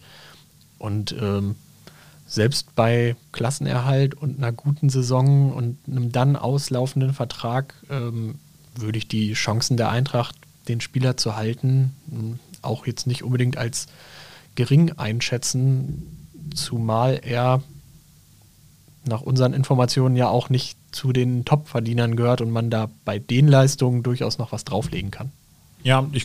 Und 0.78 1.14
ähm, 1.20 1.54
selbst 2.26 2.74
bei 2.74 3.16
Klassenerhalt 3.32 4.14
und 4.14 4.38
einer 4.38 4.52
guten 4.52 4.90
Saison 4.90 5.52
und 5.52 5.78
einem 5.86 6.12
dann 6.12 6.36
auslaufenden 6.36 7.12
Vertrag 7.12 7.74
ähm, 7.88 8.36
würde 8.74 8.98
ich 8.98 9.08
die 9.08 9.32
Chancen 9.32 9.76
der 9.76 9.90
Eintracht, 9.90 10.36
den 10.68 10.80
Spieler 10.80 11.16
zu 11.16 11.36
halten, 11.36 11.92
auch 12.62 12.86
jetzt 12.86 13.06
nicht 13.06 13.22
unbedingt 13.22 13.56
als 13.56 13.86
gering 14.56 14.92
einschätzen, 14.96 16.28
zumal 16.54 17.20
er 17.22 17.62
nach 19.04 19.20
unseren 19.20 19.52
Informationen 19.52 20.16
ja 20.16 20.28
auch 20.28 20.50
nicht 20.50 20.76
zu 20.90 21.12
den 21.12 21.44
Top-Verdienern 21.44 22.16
gehört 22.16 22.40
und 22.40 22.50
man 22.50 22.70
da 22.70 22.90
bei 23.04 23.18
den 23.18 23.46
Leistungen 23.46 24.02
durchaus 24.02 24.38
noch 24.38 24.52
was 24.52 24.64
drauflegen 24.64 25.10
kann. 25.10 25.30
Ja, 25.84 26.06
ich, 26.12 26.24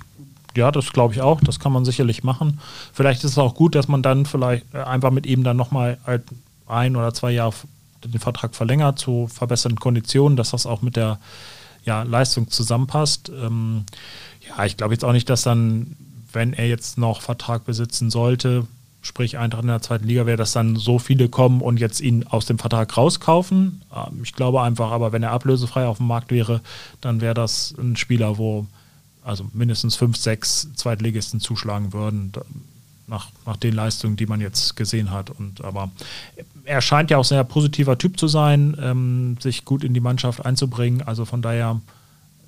ja, 0.56 0.72
das 0.72 0.92
glaube 0.92 1.14
ich 1.14 1.22
auch. 1.22 1.40
Das 1.42 1.60
kann 1.60 1.72
man 1.72 1.86
sicherlich 1.86 2.24
machen. 2.24 2.60
Vielleicht 2.94 3.24
ist 3.24 3.32
es 3.32 3.38
auch 3.38 3.56
gut, 3.56 3.76
dass 3.76 3.88
man 3.88 4.02
dann 4.02 4.26
vielleicht 4.26 4.66
äh, 4.74 4.80
einfach 4.80 5.12
mit 5.12 5.26
ihm 5.26 5.44
dann 5.44 5.58
nochmal 5.58 5.98
halt 6.06 6.24
ein 6.68 6.96
oder 6.96 7.14
zwei 7.14 7.32
Jahre 7.32 7.54
den 8.04 8.20
Vertrag 8.20 8.56
verlängert 8.56 9.00
zu 9.00 9.28
verbesserten 9.28 9.80
Konditionen, 9.80 10.36
dass 10.36 10.52
das 10.52 10.66
auch 10.66 10.82
mit 10.82 10.96
der 10.96 11.20
ja, 11.84 12.04
Leistung 12.04 12.50
zusammenpasst. 12.50 13.30
Ähm, 13.30 13.86
ja, 14.48 14.66
ich 14.66 14.78
glaube 14.78 14.94
jetzt 14.94 15.06
auch 15.06 15.14
nicht, 15.14 15.30
dass 15.30 15.44
dann, 15.44 15.96
wenn 16.32 16.54
er 16.54 16.68
jetzt 16.68 16.98
noch 16.98 17.22
Vertrag 17.22 17.66
besitzen 17.66 18.10
sollte, 18.10 18.68
sprich 19.02 19.38
Eintracht 19.38 19.64
in 19.64 19.70
der 19.70 19.82
zweiten 19.82 20.08
Liga 20.08 20.26
wäre, 20.26 20.38
dass 20.38 20.54
dann 20.54 20.76
so 20.76 21.00
viele 21.00 21.28
kommen 21.28 21.62
und 21.62 21.80
jetzt 21.80 22.02
ihn 22.02 22.26
aus 22.28 22.46
dem 22.46 22.60
Vertrag 22.60 22.96
rauskaufen. 22.96 23.82
Ähm, 23.96 24.22
ich 24.24 24.34
glaube 24.34 24.62
einfach, 24.62 24.92
aber 24.92 25.12
wenn 25.12 25.24
er 25.24 25.32
ablösefrei 25.32 25.86
auf 25.86 25.98
dem 25.98 26.08
Markt 26.08 26.32
wäre, 26.32 26.62
dann 27.02 27.22
wäre 27.22 27.34
das 27.34 27.74
ein 27.78 27.96
Spieler, 27.96 28.38
wo 28.38 28.68
also 29.24 29.46
mindestens 29.54 29.96
fünf, 29.96 30.18
sechs 30.18 30.68
Zweitligisten 30.76 31.40
zuschlagen 31.40 31.94
würden, 31.94 32.32
nach, 33.08 33.30
nach 33.46 33.58
den 33.58 33.74
Leistungen, 33.74 34.16
die 34.16 34.26
man 34.26 34.42
jetzt 34.42 34.76
gesehen 34.76 35.12
hat. 35.12 35.30
Und 35.30 35.64
aber 35.64 35.92
er 36.64 36.82
scheint 36.82 37.12
ja 37.12 37.18
auch 37.18 37.26
sehr 37.26 37.44
positiver 37.44 37.98
Typ 37.98 38.20
zu 38.20 38.28
sein, 38.28 38.76
ähm, 38.82 39.38
sich 39.40 39.66
gut 39.66 39.84
in 39.84 39.94
die 39.94 40.00
Mannschaft 40.00 40.46
einzubringen. 40.46 41.02
Also 41.02 41.26
von 41.26 41.42
daher 41.42 41.80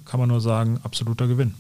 kann 0.06 0.20
man 0.20 0.30
nur 0.30 0.42
sagen, 0.42 0.80
absoluter 0.84 1.28
Gewinn. 1.28 1.54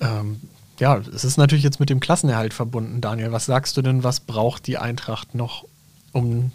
Ähm, 0.00 0.40
ja, 0.78 0.96
es 0.96 1.24
ist 1.24 1.36
natürlich 1.36 1.64
jetzt 1.64 1.78
mit 1.78 1.90
dem 1.90 2.00
Klassenerhalt 2.00 2.54
verbunden, 2.54 3.00
Daniel. 3.00 3.32
Was 3.32 3.46
sagst 3.46 3.76
du 3.76 3.82
denn, 3.82 4.02
was 4.02 4.20
braucht 4.20 4.66
die 4.66 4.78
Eintracht 4.78 5.34
noch, 5.34 5.66
um 6.12 6.52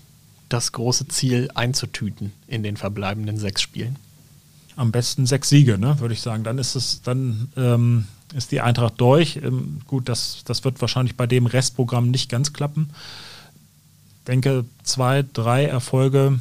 das 0.49 0.71
große 0.71 1.07
Ziel 1.07 1.49
einzutüten 1.53 2.33
in 2.47 2.63
den 2.63 2.75
verbleibenden 2.75 3.37
sechs 3.37 3.61
Spielen? 3.61 3.97
Am 4.75 4.91
besten 4.91 5.25
sechs 5.25 5.49
Siege, 5.49 5.77
ne, 5.77 5.99
würde 5.99 6.13
ich 6.13 6.21
sagen. 6.21 6.43
Dann 6.43 6.57
ist 6.57 6.75
es, 6.75 7.01
dann 7.01 7.49
ähm, 7.55 8.07
ist 8.33 8.51
die 8.51 8.61
Eintracht 8.61 8.95
durch. 8.97 9.37
Ähm, 9.37 9.81
gut, 9.87 10.09
das, 10.09 10.43
das 10.45 10.63
wird 10.63 10.81
wahrscheinlich 10.81 11.15
bei 11.15 11.27
dem 11.27 11.45
Restprogramm 11.45 12.11
nicht 12.11 12.29
ganz 12.29 12.53
klappen. 12.53 12.89
Ich 14.19 14.25
denke, 14.27 14.65
zwei, 14.83 15.23
drei 15.33 15.65
Erfolge 15.65 16.39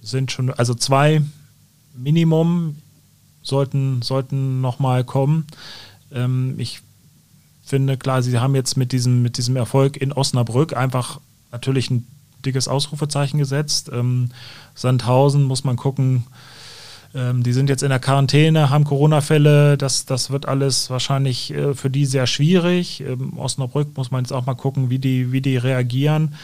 sind 0.00 0.32
schon, 0.32 0.50
also 0.50 0.74
zwei 0.74 1.22
Minimum 1.94 2.76
sollten, 3.42 4.02
sollten 4.02 4.60
nochmal 4.60 5.04
kommen. 5.04 5.46
Ähm, 6.10 6.54
ich 6.58 6.80
finde, 7.64 7.96
klar, 7.96 8.22
sie 8.22 8.38
haben 8.38 8.54
jetzt 8.54 8.76
mit 8.76 8.92
diesem, 8.92 9.22
mit 9.22 9.38
diesem 9.38 9.56
Erfolg 9.56 9.96
in 9.96 10.12
Osnabrück 10.12 10.76
einfach 10.76 11.20
natürlich 11.52 11.90
ein 11.90 12.06
dickes 12.44 12.68
Ausrufezeichen 12.68 13.38
gesetzt. 13.38 13.90
Ähm, 13.92 14.30
Sandhausen 14.74 15.44
muss 15.44 15.64
man 15.64 15.76
gucken. 15.76 16.24
Ähm, 17.14 17.42
die 17.42 17.52
sind 17.52 17.68
jetzt 17.68 17.82
in 17.82 17.90
der 17.90 17.98
Quarantäne, 17.98 18.70
haben 18.70 18.84
Corona-Fälle. 18.84 19.76
Das, 19.76 20.06
das 20.06 20.30
wird 20.30 20.46
alles 20.46 20.88
wahrscheinlich 20.88 21.52
äh, 21.52 21.74
für 21.74 21.90
die 21.90 22.06
sehr 22.06 22.26
schwierig. 22.26 23.00
Ähm, 23.00 23.38
Osnabrück 23.38 23.96
muss 23.96 24.10
man 24.10 24.24
jetzt 24.24 24.32
auch 24.32 24.46
mal 24.46 24.54
gucken, 24.54 24.88
wie 24.90 24.98
die, 24.98 25.32
wie 25.32 25.40
die 25.40 25.56
reagieren. 25.56 26.34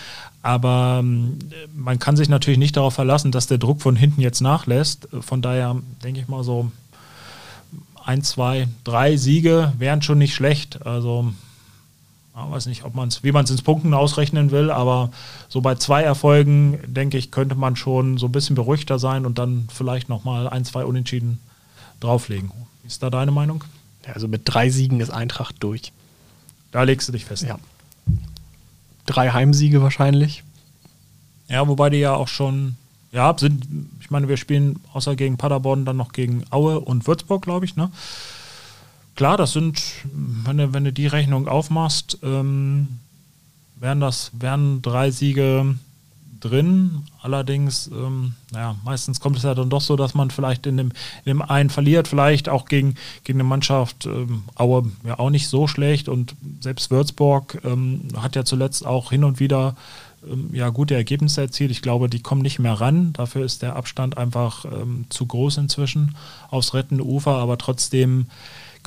Aber 0.42 0.98
ähm, 1.00 1.38
man 1.74 1.98
kann 1.98 2.16
sich 2.16 2.28
natürlich 2.28 2.58
nicht 2.58 2.76
darauf 2.76 2.94
verlassen, 2.94 3.32
dass 3.32 3.46
der 3.46 3.58
Druck 3.58 3.80
von 3.80 3.96
hinten 3.96 4.20
jetzt 4.20 4.40
nachlässt. 4.40 5.08
Von 5.20 5.42
daher 5.42 5.76
denke 6.02 6.20
ich 6.20 6.28
mal 6.28 6.44
so, 6.44 6.70
ein, 8.04 8.22
zwei, 8.22 8.68
drei 8.84 9.16
Siege 9.16 9.72
wären 9.78 10.00
schon 10.00 10.18
nicht 10.18 10.34
schlecht. 10.34 10.86
Also 10.86 11.32
ich 12.46 12.52
weiß 12.52 12.66
nicht, 12.66 12.84
ob 12.84 12.94
man's, 12.94 13.22
wie 13.24 13.32
man 13.32 13.44
es 13.44 13.50
ins 13.50 13.62
Punkten 13.62 13.94
ausrechnen 13.94 14.50
will, 14.50 14.70
aber 14.70 15.10
so 15.48 15.60
bei 15.60 15.74
zwei 15.74 16.02
Erfolgen, 16.02 16.78
denke 16.86 17.18
ich, 17.18 17.30
könnte 17.30 17.54
man 17.54 17.76
schon 17.76 18.18
so 18.18 18.26
ein 18.26 18.32
bisschen 18.32 18.56
beruhigter 18.56 18.98
sein 18.98 19.26
und 19.26 19.38
dann 19.38 19.68
vielleicht 19.72 20.08
nochmal 20.08 20.48
ein, 20.48 20.64
zwei 20.64 20.84
Unentschieden 20.84 21.40
drauflegen. 22.00 22.50
Ist 22.86 23.02
da 23.02 23.10
deine 23.10 23.30
Meinung? 23.32 23.64
Ja, 24.06 24.12
also 24.12 24.28
mit 24.28 24.42
drei 24.44 24.70
Siegen 24.70 25.00
ist 25.00 25.10
Eintracht 25.10 25.56
durch. 25.60 25.92
Da 26.70 26.82
legst 26.82 27.08
du 27.08 27.12
dich 27.12 27.24
fest. 27.24 27.44
Ja. 27.44 27.58
Drei 29.06 29.30
Heimsiege 29.30 29.82
wahrscheinlich. 29.82 30.44
Ja, 31.48 31.66
wobei 31.66 31.90
die 31.90 31.98
ja 31.98 32.14
auch 32.14 32.28
schon 32.28 32.76
ja, 33.12 33.34
sind, 33.38 33.66
ich 34.00 34.10
meine, 34.10 34.28
wir 34.28 34.36
spielen 34.36 34.80
außer 34.92 35.16
gegen 35.16 35.38
Paderborn 35.38 35.84
dann 35.84 35.96
noch 35.96 36.12
gegen 36.12 36.44
Aue 36.50 36.80
und 36.80 37.06
Würzburg, 37.06 37.42
glaube 37.42 37.64
ich, 37.64 37.76
ne? 37.76 37.90
Klar, 39.18 39.36
das 39.36 39.52
sind, 39.52 39.82
wenn 40.44 40.58
du, 40.58 40.72
wenn 40.72 40.84
du 40.84 40.92
die 40.92 41.08
Rechnung 41.08 41.48
aufmachst, 41.48 42.18
ähm, 42.22 42.86
wären 43.74 43.98
das, 43.98 44.30
wären 44.38 44.80
drei 44.80 45.10
Siege 45.10 45.74
drin. 46.38 47.02
Allerdings, 47.20 47.88
ähm, 47.88 48.34
naja, 48.52 48.76
meistens 48.84 49.18
kommt 49.18 49.36
es 49.36 49.42
ja 49.42 49.56
dann 49.56 49.70
doch 49.70 49.80
so, 49.80 49.96
dass 49.96 50.14
man 50.14 50.30
vielleicht 50.30 50.66
in 50.68 50.76
dem, 50.76 50.90
in 51.24 51.30
dem 51.30 51.42
einen 51.42 51.68
verliert, 51.68 52.06
vielleicht 52.06 52.48
auch 52.48 52.66
gegen, 52.66 52.94
gegen 53.24 53.40
eine 53.40 53.48
Mannschaft, 53.48 54.06
ähm, 54.06 54.44
Aue 54.54 54.88
ja 55.04 55.18
auch 55.18 55.30
nicht 55.30 55.48
so 55.48 55.66
schlecht 55.66 56.08
und 56.08 56.36
selbst 56.60 56.92
Würzburg 56.92 57.60
ähm, 57.64 58.02
hat 58.18 58.36
ja 58.36 58.44
zuletzt 58.44 58.86
auch 58.86 59.10
hin 59.10 59.24
und 59.24 59.40
wieder 59.40 59.74
ähm, 60.30 60.50
ja, 60.52 60.68
gute 60.68 60.94
Ergebnisse 60.94 61.40
erzielt. 61.40 61.72
Ich 61.72 61.82
glaube, 61.82 62.08
die 62.08 62.22
kommen 62.22 62.42
nicht 62.42 62.60
mehr 62.60 62.74
ran. 62.74 63.14
Dafür 63.14 63.44
ist 63.44 63.62
der 63.62 63.74
Abstand 63.74 64.16
einfach 64.16 64.64
ähm, 64.64 65.06
zu 65.08 65.26
groß 65.26 65.56
inzwischen 65.56 66.14
aufs 66.52 66.72
rettende 66.72 67.04
Ufer, 67.04 67.32
aber 67.32 67.58
trotzdem 67.58 68.26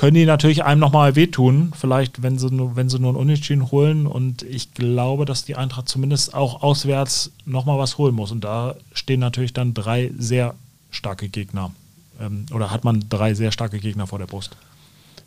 können 0.01 0.15
die 0.15 0.25
natürlich 0.25 0.63
einem 0.63 0.81
nochmal 0.81 1.15
wehtun, 1.15 1.73
vielleicht 1.79 2.23
wenn 2.23 2.39
sie, 2.39 2.49
nur, 2.49 2.75
wenn 2.75 2.89
sie 2.89 2.97
nur 2.97 3.11
einen 3.11 3.19
Unentschieden 3.19 3.69
holen. 3.69 4.07
Und 4.07 4.41
ich 4.41 4.73
glaube, 4.73 5.25
dass 5.25 5.45
die 5.45 5.55
Eintracht 5.55 5.87
zumindest 5.87 6.33
auch 6.33 6.63
auswärts 6.63 7.29
nochmal 7.45 7.77
was 7.77 7.99
holen 7.99 8.15
muss. 8.15 8.31
Und 8.31 8.43
da 8.43 8.73
stehen 8.93 9.19
natürlich 9.19 9.53
dann 9.53 9.75
drei 9.75 10.09
sehr 10.17 10.55
starke 10.89 11.29
Gegner. 11.29 11.69
Ähm, 12.19 12.47
oder 12.51 12.71
hat 12.71 12.83
man 12.83 13.05
drei 13.09 13.35
sehr 13.35 13.51
starke 13.51 13.77
Gegner 13.77 14.07
vor 14.07 14.17
der 14.17 14.25
Brust. 14.25 14.57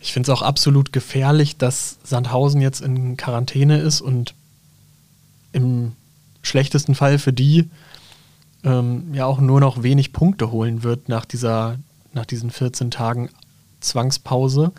Ich 0.01 0.13
finde 0.13 0.33
es 0.33 0.37
auch 0.37 0.43
absolut 0.43 0.93
gefährlich, 0.93 1.57
dass 1.57 1.99
Sandhausen 2.03 2.61
jetzt 2.61 2.81
in 2.81 3.17
Quarantäne 3.17 3.79
ist 3.79 4.01
und 4.01 4.35
im 5.53 5.93
schlechtesten 6.43 6.97
Fall 6.97 7.21
für 7.21 7.33
die 7.33 7.71
ähm, 8.65 9.15
ja 9.15 9.25
auch 9.25 9.39
nur 9.39 9.61
noch 9.61 9.85
wenig 9.85 10.13
Punkte 10.13 10.51
holen 10.51 10.83
wird 10.83 11.09
nach, 11.09 11.27
dieser, 11.27 11.79
nach 12.13 12.27
diesen 12.27 12.51
14 12.51 12.91
Tagen 12.91 13.31
Zwangspause. 13.85 14.73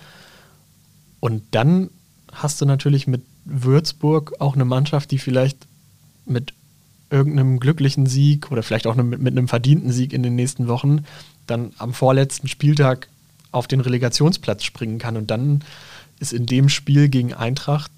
Und 1.20 1.44
dann 1.52 1.89
hast 2.32 2.62
du 2.62 2.65
natürlich 2.65 3.08
mit 3.08 3.22
Würzburg 3.46 4.34
auch 4.39 4.56
eine 4.56 4.65
Mannschaft, 4.65 5.12
die 5.12 5.20
vielleicht 5.20 5.68
mit 6.26 6.54
irgendeinem 7.10 7.60
glücklichen 7.60 8.08
Sieg 8.08 8.52
oder 8.52 8.63
vielleicht 8.63 8.88
auch 8.88 8.96
mit, 8.96 9.22
mit 9.22 9.38
einem 9.38 9.48
verdienten 9.48 9.91
Sieg 9.91 10.12
in 10.12 10.24
den 10.24 10.36
nächsten 10.36 10.68
Wochen 10.68 11.06
dann 11.48 11.74
am 11.78 11.94
vorletzten 11.94 12.48
Spieltag 12.48 13.08
auf 13.52 13.68
den 13.68 13.80
Relegationsplatz 13.80 14.63
springen 14.63 15.00
kann. 15.00 15.15
Und 15.15 15.32
dann 15.32 15.63
ist 16.20 16.34
in 16.34 16.46
dem 16.46 16.70
Spiel 16.70 17.10
gegen 17.10 17.34
Eintracht 17.34 17.91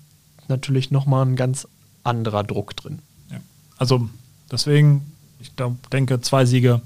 natürlich 0.48 0.91
nochmal 0.91 1.26
ein 1.26 1.36
ganz 1.36 1.67
anderer 2.04 2.43
Druck 2.43 2.76
drin. 2.76 3.00
Ja. 3.32 3.38
Also 3.78 4.10
deswegen, 4.52 5.12
ich 5.39 5.52
denke, 5.91 6.22
zwei 6.22 6.46
Siege 6.46 6.82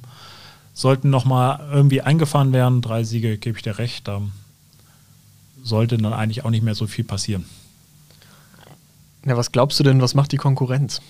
sollten 0.73 1.10
nochmal 1.10 1.67
irgendwie 1.71 2.01
eingefahren 2.01 2.53
werden. 2.53 2.81
Drei 2.81 3.03
Siege 3.03 3.38
gebe 3.38 3.57
ich 3.57 3.63
dir 3.63 3.77
recht. 3.77 4.07
Da 4.07 4.21
sollte 5.63 5.97
dann 5.97 6.13
eigentlich 6.13 6.43
auch 6.45 6.49
nicht 6.49 6.63
mehr 6.63 6.75
so 6.75 6.88
viel 6.88 7.05
passieren. 7.05 7.45
Ja, 9.25 9.38
was 9.38 9.51
glaubst 9.51 9.79
du 9.79 9.84
denn, 9.84 10.01
was 10.01 10.15
macht 10.15 10.31
die 10.31 10.38
Konkurrenz? 10.38 11.01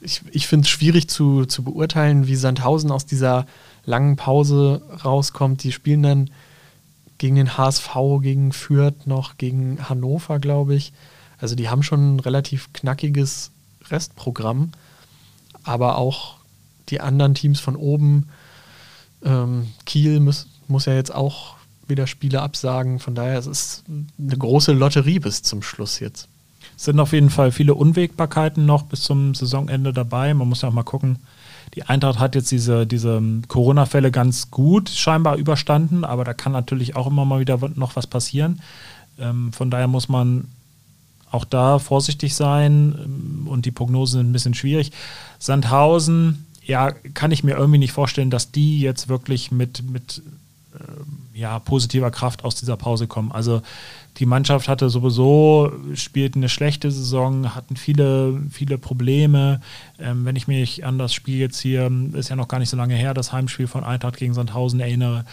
Ich, 0.00 0.22
ich 0.30 0.46
finde 0.46 0.64
es 0.64 0.70
schwierig 0.70 1.08
zu, 1.08 1.44
zu 1.44 1.62
beurteilen, 1.62 2.26
wie 2.26 2.36
Sandhausen 2.36 2.90
aus 2.90 3.04
dieser 3.04 3.46
langen 3.84 4.16
Pause 4.16 4.82
rauskommt. 5.04 5.62
Die 5.64 5.72
spielen 5.72 6.02
dann 6.02 6.30
gegen 7.18 7.34
den 7.34 7.58
HSV, 7.58 7.90
gegen 8.22 8.52
Fürth 8.52 9.06
noch, 9.06 9.36
gegen 9.36 9.88
Hannover, 9.88 10.38
glaube 10.38 10.74
ich. 10.74 10.92
Also 11.38 11.54
die 11.54 11.68
haben 11.68 11.82
schon 11.82 12.16
ein 12.16 12.20
relativ 12.20 12.72
knackiges 12.72 13.50
Restprogramm, 13.90 14.72
aber 15.64 15.98
auch 15.98 16.36
die 16.88 17.00
anderen 17.00 17.34
Teams 17.34 17.60
von 17.60 17.76
oben, 17.76 18.28
ähm, 19.24 19.68
Kiel 19.86 20.20
muss, 20.20 20.46
muss 20.68 20.86
ja 20.86 20.94
jetzt 20.94 21.14
auch 21.14 21.56
wieder 21.86 22.06
Spiele 22.06 22.42
absagen. 22.42 22.98
Von 22.98 23.14
daher 23.14 23.38
es 23.38 23.46
ist 23.46 23.62
es 23.62 23.84
eine 24.18 24.36
große 24.36 24.72
Lotterie 24.72 25.18
bis 25.18 25.42
zum 25.42 25.62
Schluss 25.62 26.00
jetzt. 26.00 26.28
sind 26.76 27.00
auf 27.00 27.12
jeden 27.12 27.30
Fall 27.30 27.52
viele 27.52 27.74
Unwägbarkeiten 27.74 28.64
noch 28.64 28.84
bis 28.84 29.02
zum 29.02 29.34
Saisonende 29.34 29.92
dabei. 29.92 30.32
Man 30.32 30.48
muss 30.48 30.62
ja 30.62 30.68
auch 30.68 30.72
mal 30.72 30.82
gucken. 30.82 31.18
Die 31.74 31.84
Eintracht 31.84 32.18
hat 32.18 32.34
jetzt 32.34 32.50
diese, 32.50 32.86
diese 32.86 33.22
Corona-Fälle 33.46 34.10
ganz 34.10 34.50
gut 34.50 34.88
scheinbar 34.88 35.36
überstanden, 35.36 36.04
aber 36.04 36.24
da 36.24 36.34
kann 36.34 36.52
natürlich 36.52 36.96
auch 36.96 37.06
immer 37.06 37.24
mal 37.24 37.40
wieder 37.40 37.58
noch 37.76 37.94
was 37.94 38.06
passieren. 38.06 38.60
Ähm, 39.18 39.52
von 39.52 39.70
daher 39.70 39.86
muss 39.86 40.08
man 40.08 40.48
auch 41.30 41.44
da 41.44 41.78
vorsichtig 41.78 42.34
sein 42.34 42.96
ähm, 43.04 43.46
und 43.48 43.66
die 43.66 43.70
Prognosen 43.70 44.18
sind 44.18 44.30
ein 44.30 44.32
bisschen 44.32 44.54
schwierig. 44.54 44.90
Sandhausen, 45.38 46.46
ja, 46.70 46.92
kann 46.92 47.32
ich 47.32 47.42
mir 47.42 47.56
irgendwie 47.56 47.78
nicht 47.78 47.92
vorstellen, 47.92 48.30
dass 48.30 48.52
die 48.52 48.80
jetzt 48.80 49.08
wirklich 49.08 49.50
mit, 49.50 49.82
mit 49.90 50.22
äh, 50.74 51.38
ja, 51.38 51.58
positiver 51.58 52.12
Kraft 52.12 52.44
aus 52.44 52.54
dieser 52.54 52.76
Pause 52.76 53.08
kommen. 53.08 53.32
Also 53.32 53.60
die 54.18 54.26
Mannschaft 54.26 54.68
hatte 54.68 54.88
sowieso, 54.88 55.72
spielt 55.94 56.36
eine 56.36 56.48
schlechte 56.48 56.92
Saison, 56.92 57.56
hatten 57.56 57.74
viele, 57.76 58.40
viele 58.50 58.78
Probleme. 58.78 59.60
Ähm, 59.98 60.24
wenn 60.24 60.36
ich 60.36 60.46
mich 60.46 60.84
an 60.84 60.96
das 60.96 61.12
Spiel 61.12 61.38
jetzt 61.38 61.58
hier, 61.58 61.90
ist 62.12 62.28
ja 62.28 62.36
noch 62.36 62.48
gar 62.48 62.60
nicht 62.60 62.70
so 62.70 62.76
lange 62.76 62.94
her, 62.94 63.14
das 63.14 63.32
Heimspiel 63.32 63.66
von 63.66 63.82
Eintracht 63.82 64.16
gegen 64.16 64.34
Sandhausen 64.34 64.78
erinnere, 64.78 65.24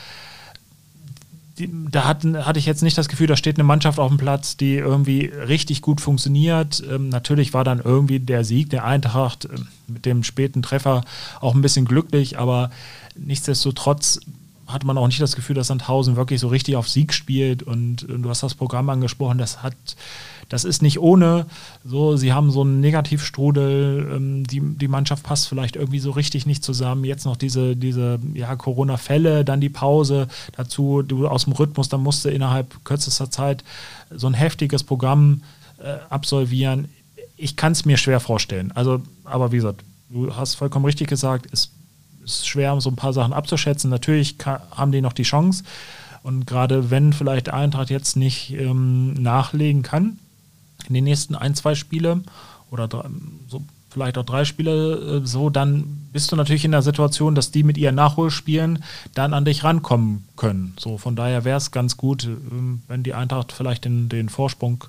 da 1.60 2.06
hat, 2.06 2.24
hatte 2.24 2.60
ich 2.60 2.66
jetzt 2.66 2.84
nicht 2.84 2.98
das 2.98 3.08
Gefühl, 3.08 3.28
da 3.28 3.36
steht 3.36 3.58
eine 3.58 3.64
Mannschaft 3.64 4.00
auf 4.00 4.10
dem 4.10 4.18
Platz, 4.18 4.58
die 4.58 4.76
irgendwie 4.76 5.26
richtig 5.26 5.82
gut 5.82 6.02
funktioniert. 6.02 6.84
Ähm, 6.90 7.10
natürlich 7.10 7.54
war 7.54 7.64
dann 7.64 7.80
irgendwie 7.80 8.20
der 8.20 8.44
Sieg 8.44 8.70
der 8.70 8.86
Eintracht 8.86 9.46
äh, 9.46 9.50
mit 9.88 10.06
dem 10.06 10.24
späten 10.24 10.62
Treffer 10.62 11.04
auch 11.40 11.56
ein 11.56 11.62
bisschen 11.62 11.86
glücklich, 11.86 12.38
aber 12.38 12.70
nichtsdestotrotz 13.16 14.20
hatte 14.68 14.86
man 14.86 14.98
auch 14.98 15.08
nicht 15.08 15.22
das 15.22 15.36
Gefühl, 15.36 15.56
dass 15.56 15.68
Sandhausen 15.68 16.16
wirklich 16.16 16.42
so 16.42 16.50
richtig 16.50 16.76
auf 16.76 16.90
Sieg 16.90 17.14
spielt. 17.14 17.64
Und, 17.64 18.04
und 18.04 18.22
du 18.24 18.30
hast 18.30 18.44
das 18.44 18.54
Programm 18.54 18.90
angesprochen, 18.90 19.38
das 19.38 19.64
hat, 19.64 19.76
das 20.50 20.64
ist 20.64 20.82
nicht 20.82 21.00
ohne. 21.00 21.46
So, 21.84 22.16
sie 22.16 22.34
haben 22.34 22.52
so 22.52 22.62
einen 22.62 22.80
Negativstrudel, 22.80 24.12
ähm, 24.16 24.48
die, 24.48 24.62
die 24.62 24.88
Mannschaft 24.88 25.24
passt 25.24 25.48
vielleicht 25.48 25.76
irgendwie 25.76 26.00
so 26.00 26.12
richtig 26.12 26.46
nicht 26.46 26.64
zusammen. 26.64 27.04
Jetzt 27.04 27.26
noch 27.26 27.36
diese, 27.36 27.76
diese 27.76 28.20
ja, 28.34 28.56
Corona-Fälle, 28.56 29.44
dann 29.44 29.62
die 29.62 29.70
Pause, 29.70 30.28
dazu 30.56 31.02
du 31.02 31.28
aus 31.28 31.46
dem 31.46 31.54
Rhythmus, 31.54 31.90
dann 31.90 32.02
musst 32.02 32.24
du 32.24 32.30
innerhalb 32.30 32.84
kürzester 32.86 33.30
Zeit 33.30 33.64
so 34.10 34.28
ein 34.28 34.34
heftiges 34.34 34.84
Programm 34.84 35.44
äh, 35.80 35.98
absolvieren. 36.10 36.88
Ich 37.36 37.56
kann 37.56 37.74
es 37.74 37.86
mir 37.86 37.98
schwer 37.98 38.20
vorstellen. 38.20 38.72
Also, 38.74 39.02
aber 39.26 39.52
wie 39.52 39.58
gesagt, 39.58 39.84
du 40.10 40.34
hast 40.36 40.56
vollkommen 40.56 40.86
richtig 40.86 41.08
gesagt, 41.08 41.48
es 41.52 41.72
ist 42.24 42.48
schwer, 42.48 42.80
so 42.80 42.90
ein 42.90 42.96
paar 42.96 43.14
Sachen 43.14 43.34
abzuschätzen. 43.34 43.90
Natürlich 43.90 44.38
kann, 44.38 44.62
haben 44.72 44.92
die 44.92 45.02
noch 45.02 45.14
die 45.14 45.24
Chance. 45.24 45.64
Und 46.24 46.46
gerade 46.48 46.90
wenn 46.90 47.14
vielleicht 47.14 47.50
Eintracht 47.50 47.90
jetzt 47.90 48.16
nicht 48.18 48.52
ähm, 48.54 49.14
nachlegen 49.14 49.82
kann 49.82 50.20
in 50.88 50.94
den 50.94 51.04
nächsten 51.04 51.36
ein, 51.36 51.56
zwei 51.56 51.76
Spiele 51.76 52.22
oder 52.72 52.88
drei, 52.88 53.06
so 53.48 53.64
vielleicht 53.90 54.18
auch 54.18 54.26
drei 54.26 54.46
Spiele, 54.46 55.22
äh, 55.24 55.26
so, 55.26 55.50
dann 55.50 56.08
bist 56.14 56.32
du 56.32 56.36
natürlich 56.36 56.66
in 56.66 56.72
der 56.72 56.82
Situation, 56.82 57.36
dass 57.36 57.52
die 57.52 57.64
mit 57.64 57.78
ihren 57.78 57.96
Nachholspielen 57.96 58.84
dann 59.14 59.34
an 59.34 59.46
dich 59.46 59.64
rankommen 59.64 60.26
können. 60.36 60.74
So, 60.80 60.98
von 60.98 61.16
daher 61.16 61.46
wäre 61.46 61.58
es 61.58 61.72
ganz 61.72 61.98
gut, 61.98 62.26
äh, 62.26 62.36
wenn 62.88 63.04
die 63.04 63.14
Eintracht 63.14 63.52
vielleicht 63.52 63.86
den, 63.86 64.10
den 64.10 64.30
Vorsprung 64.30 64.84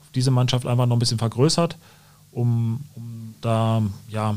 auf 0.00 0.08
diese 0.14 0.30
Mannschaft 0.30 0.66
einfach 0.66 0.86
noch 0.86 0.96
ein 0.96 0.98
bisschen 0.98 1.18
vergrößert, 1.18 1.76
um, 2.32 2.80
um 2.94 3.34
da 3.40 3.82
ja 4.08 4.36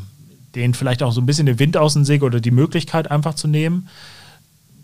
denen 0.55 0.73
vielleicht 0.73 1.01
auch 1.01 1.13
so 1.13 1.21
ein 1.21 1.25
bisschen 1.25 1.45
den 1.45 1.59
Wind 1.59 1.77
aus 1.77 1.93
dem 1.93 2.05
Segel 2.05 2.25
oder 2.25 2.41
die 2.41 2.51
Möglichkeit 2.51 3.09
einfach 3.09 3.35
zu 3.35 3.47
nehmen. 3.47 3.87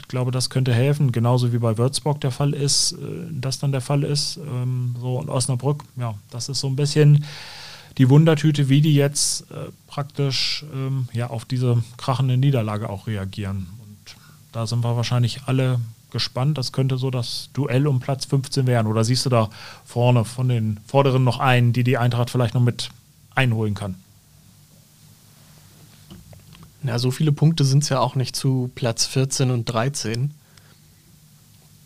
Ich 0.07 0.09
glaube, 0.09 0.31
das 0.31 0.49
könnte 0.49 0.73
helfen, 0.73 1.11
genauso 1.11 1.51
wie 1.51 1.57
bei 1.57 1.77
Würzburg 1.77 2.21
der 2.21 2.31
Fall 2.31 2.53
ist, 2.53 2.93
äh, 2.93 2.95
das 3.29 3.59
dann 3.59 3.73
der 3.73 3.81
Fall 3.81 4.05
ist. 4.05 4.37
Ähm, 4.37 4.95
so 5.01 5.19
und 5.19 5.27
Osnabrück, 5.27 5.83
ja, 5.97 6.15
das 6.31 6.47
ist 6.47 6.61
so 6.61 6.67
ein 6.67 6.77
bisschen 6.77 7.25
die 7.97 8.09
Wundertüte, 8.09 8.69
wie 8.69 8.79
die 8.79 8.95
jetzt 8.95 9.51
äh, 9.51 9.69
praktisch 9.87 10.63
ähm, 10.73 11.09
ja, 11.11 11.29
auf 11.29 11.43
diese 11.43 11.83
krachende 11.97 12.37
Niederlage 12.37 12.89
auch 12.89 13.07
reagieren. 13.07 13.67
Und 13.81 14.15
da 14.53 14.65
sind 14.65 14.81
wir 14.81 14.95
wahrscheinlich 14.95 15.41
alle 15.45 15.81
gespannt. 16.11 16.57
Das 16.57 16.71
könnte 16.71 16.97
so 16.97 17.11
das 17.11 17.49
Duell 17.51 17.85
um 17.85 17.99
Platz 17.99 18.23
15 18.23 18.65
werden. 18.65 18.87
Oder 18.87 19.03
siehst 19.03 19.25
du 19.25 19.29
da 19.29 19.49
vorne 19.83 20.23
von 20.23 20.47
den 20.47 20.79
Vorderen 20.87 21.25
noch 21.25 21.41
einen, 21.41 21.73
die 21.73 21.83
die 21.83 21.97
Eintracht 21.97 22.29
vielleicht 22.29 22.53
noch 22.53 22.61
mit 22.61 22.91
einholen 23.35 23.73
kann? 23.73 23.95
Ja, 26.87 26.99
so 26.99 27.11
viele 27.11 27.33
Punkte 27.33 27.65
sind 27.65 27.83
es 27.83 27.89
ja 27.89 27.99
auch 27.99 28.15
nicht 28.15 28.33
zu 28.33 28.71
Platz 28.73 29.05
14 29.05 29.51
und 29.51 29.65
13. 29.65 30.33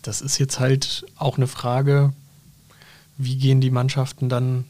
Das 0.02 0.20
ist 0.20 0.38
jetzt 0.38 0.60
halt 0.60 1.04
auch 1.16 1.38
eine 1.38 1.48
Frage, 1.48 2.12
wie 3.18 3.36
gehen 3.36 3.60
die 3.60 3.72
Mannschaften 3.72 4.28
dann 4.28 4.64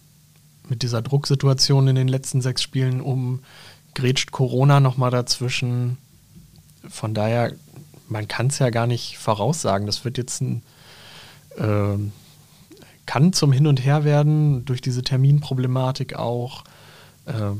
mit 0.70 0.82
dieser 0.82 1.02
Drucksituation 1.02 1.86
in 1.86 1.96
den 1.96 2.08
letzten 2.08 2.40
sechs 2.40 2.62
Spielen 2.62 3.02
um? 3.02 3.40
Grätscht 3.94 4.30
Corona 4.30 4.80
nochmal 4.80 5.10
dazwischen? 5.10 5.98
Von 6.88 7.12
daher, 7.12 7.52
man 8.08 8.26
kann 8.26 8.46
es 8.46 8.58
ja 8.58 8.70
gar 8.70 8.86
nicht 8.86 9.18
voraussagen. 9.18 9.84
Das 9.86 10.02
wird 10.06 10.16
jetzt 10.16 10.40
ein, 10.40 10.62
äh, 11.58 11.98
kann 13.04 13.34
zum 13.34 13.52
Hin 13.52 13.66
und 13.66 13.84
Her 13.84 14.04
werden, 14.04 14.64
durch 14.64 14.80
diese 14.80 15.02
Terminproblematik 15.02 16.16
auch. 16.16 16.64
Äh, 17.26 17.52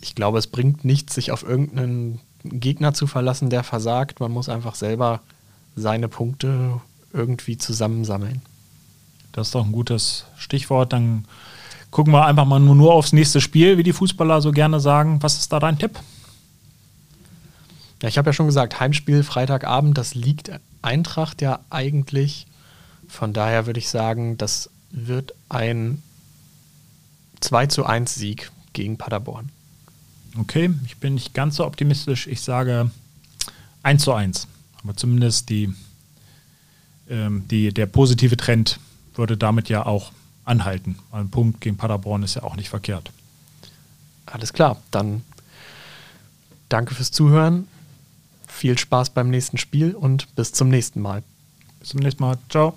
ich 0.00 0.14
glaube, 0.14 0.38
es 0.38 0.46
bringt 0.46 0.84
nichts, 0.84 1.14
sich 1.14 1.32
auf 1.32 1.42
irgendeinen 1.42 2.20
Gegner 2.44 2.94
zu 2.94 3.06
verlassen, 3.06 3.50
der 3.50 3.64
versagt. 3.64 4.20
Man 4.20 4.32
muss 4.32 4.48
einfach 4.48 4.74
selber 4.74 5.20
seine 5.74 6.08
Punkte 6.08 6.80
irgendwie 7.12 7.58
zusammensammeln. 7.58 8.42
Das 9.32 9.48
ist 9.48 9.54
doch 9.54 9.64
ein 9.64 9.72
gutes 9.72 10.24
Stichwort. 10.36 10.92
Dann 10.92 11.26
gucken 11.90 12.12
wir 12.12 12.24
einfach 12.24 12.46
mal 12.46 12.60
nur, 12.60 12.74
nur 12.74 12.94
aufs 12.94 13.12
nächste 13.12 13.40
Spiel, 13.40 13.78
wie 13.78 13.82
die 13.82 13.92
Fußballer 13.92 14.40
so 14.40 14.52
gerne 14.52 14.80
sagen. 14.80 15.22
Was 15.22 15.38
ist 15.38 15.52
da 15.52 15.60
dein 15.60 15.78
Tipp? 15.78 15.98
Ja, 18.02 18.08
ich 18.08 18.18
habe 18.18 18.30
ja 18.30 18.32
schon 18.32 18.46
gesagt, 18.46 18.80
Heimspiel 18.80 19.22
Freitagabend, 19.22 19.96
das 19.96 20.14
liegt 20.14 20.50
Eintracht 20.82 21.40
ja 21.42 21.60
eigentlich. 21.70 22.46
Von 23.08 23.32
daher 23.32 23.66
würde 23.66 23.78
ich 23.78 23.88
sagen, 23.88 24.36
das 24.36 24.70
wird 24.90 25.34
ein 25.48 26.02
2 27.40 27.66
zu 27.66 27.84
1 27.86 28.14
Sieg 28.14 28.50
gegen 28.72 28.98
Paderborn. 28.98 29.50
Okay, 30.38 30.70
ich 30.84 30.98
bin 30.98 31.14
nicht 31.14 31.34
ganz 31.34 31.56
so 31.56 31.66
optimistisch. 31.66 32.26
Ich 32.26 32.40
sage 32.40 32.90
1 33.82 34.02
zu 34.02 34.12
1. 34.12 34.48
Aber 34.82 34.96
zumindest 34.96 35.48
die, 35.48 35.72
ähm, 37.08 37.46
die, 37.48 37.72
der 37.72 37.86
positive 37.86 38.36
Trend 38.36 38.78
würde 39.14 39.36
damit 39.36 39.68
ja 39.68 39.86
auch 39.86 40.12
anhalten. 40.44 40.98
Ein 41.10 41.30
Punkt 41.30 41.60
gegen 41.60 41.76
Paderborn 41.76 42.22
ist 42.22 42.34
ja 42.34 42.42
auch 42.42 42.56
nicht 42.56 42.68
verkehrt. 42.68 43.10
Alles 44.26 44.52
klar, 44.52 44.80
dann 44.90 45.22
danke 46.68 46.94
fürs 46.94 47.10
Zuhören. 47.10 47.68
Viel 48.46 48.78
Spaß 48.78 49.10
beim 49.10 49.30
nächsten 49.30 49.58
Spiel 49.58 49.94
und 49.94 50.34
bis 50.34 50.52
zum 50.52 50.68
nächsten 50.68 51.00
Mal. 51.00 51.22
Bis 51.80 51.90
zum 51.90 52.00
nächsten 52.00 52.22
Mal. 52.22 52.38
Ciao. 52.48 52.76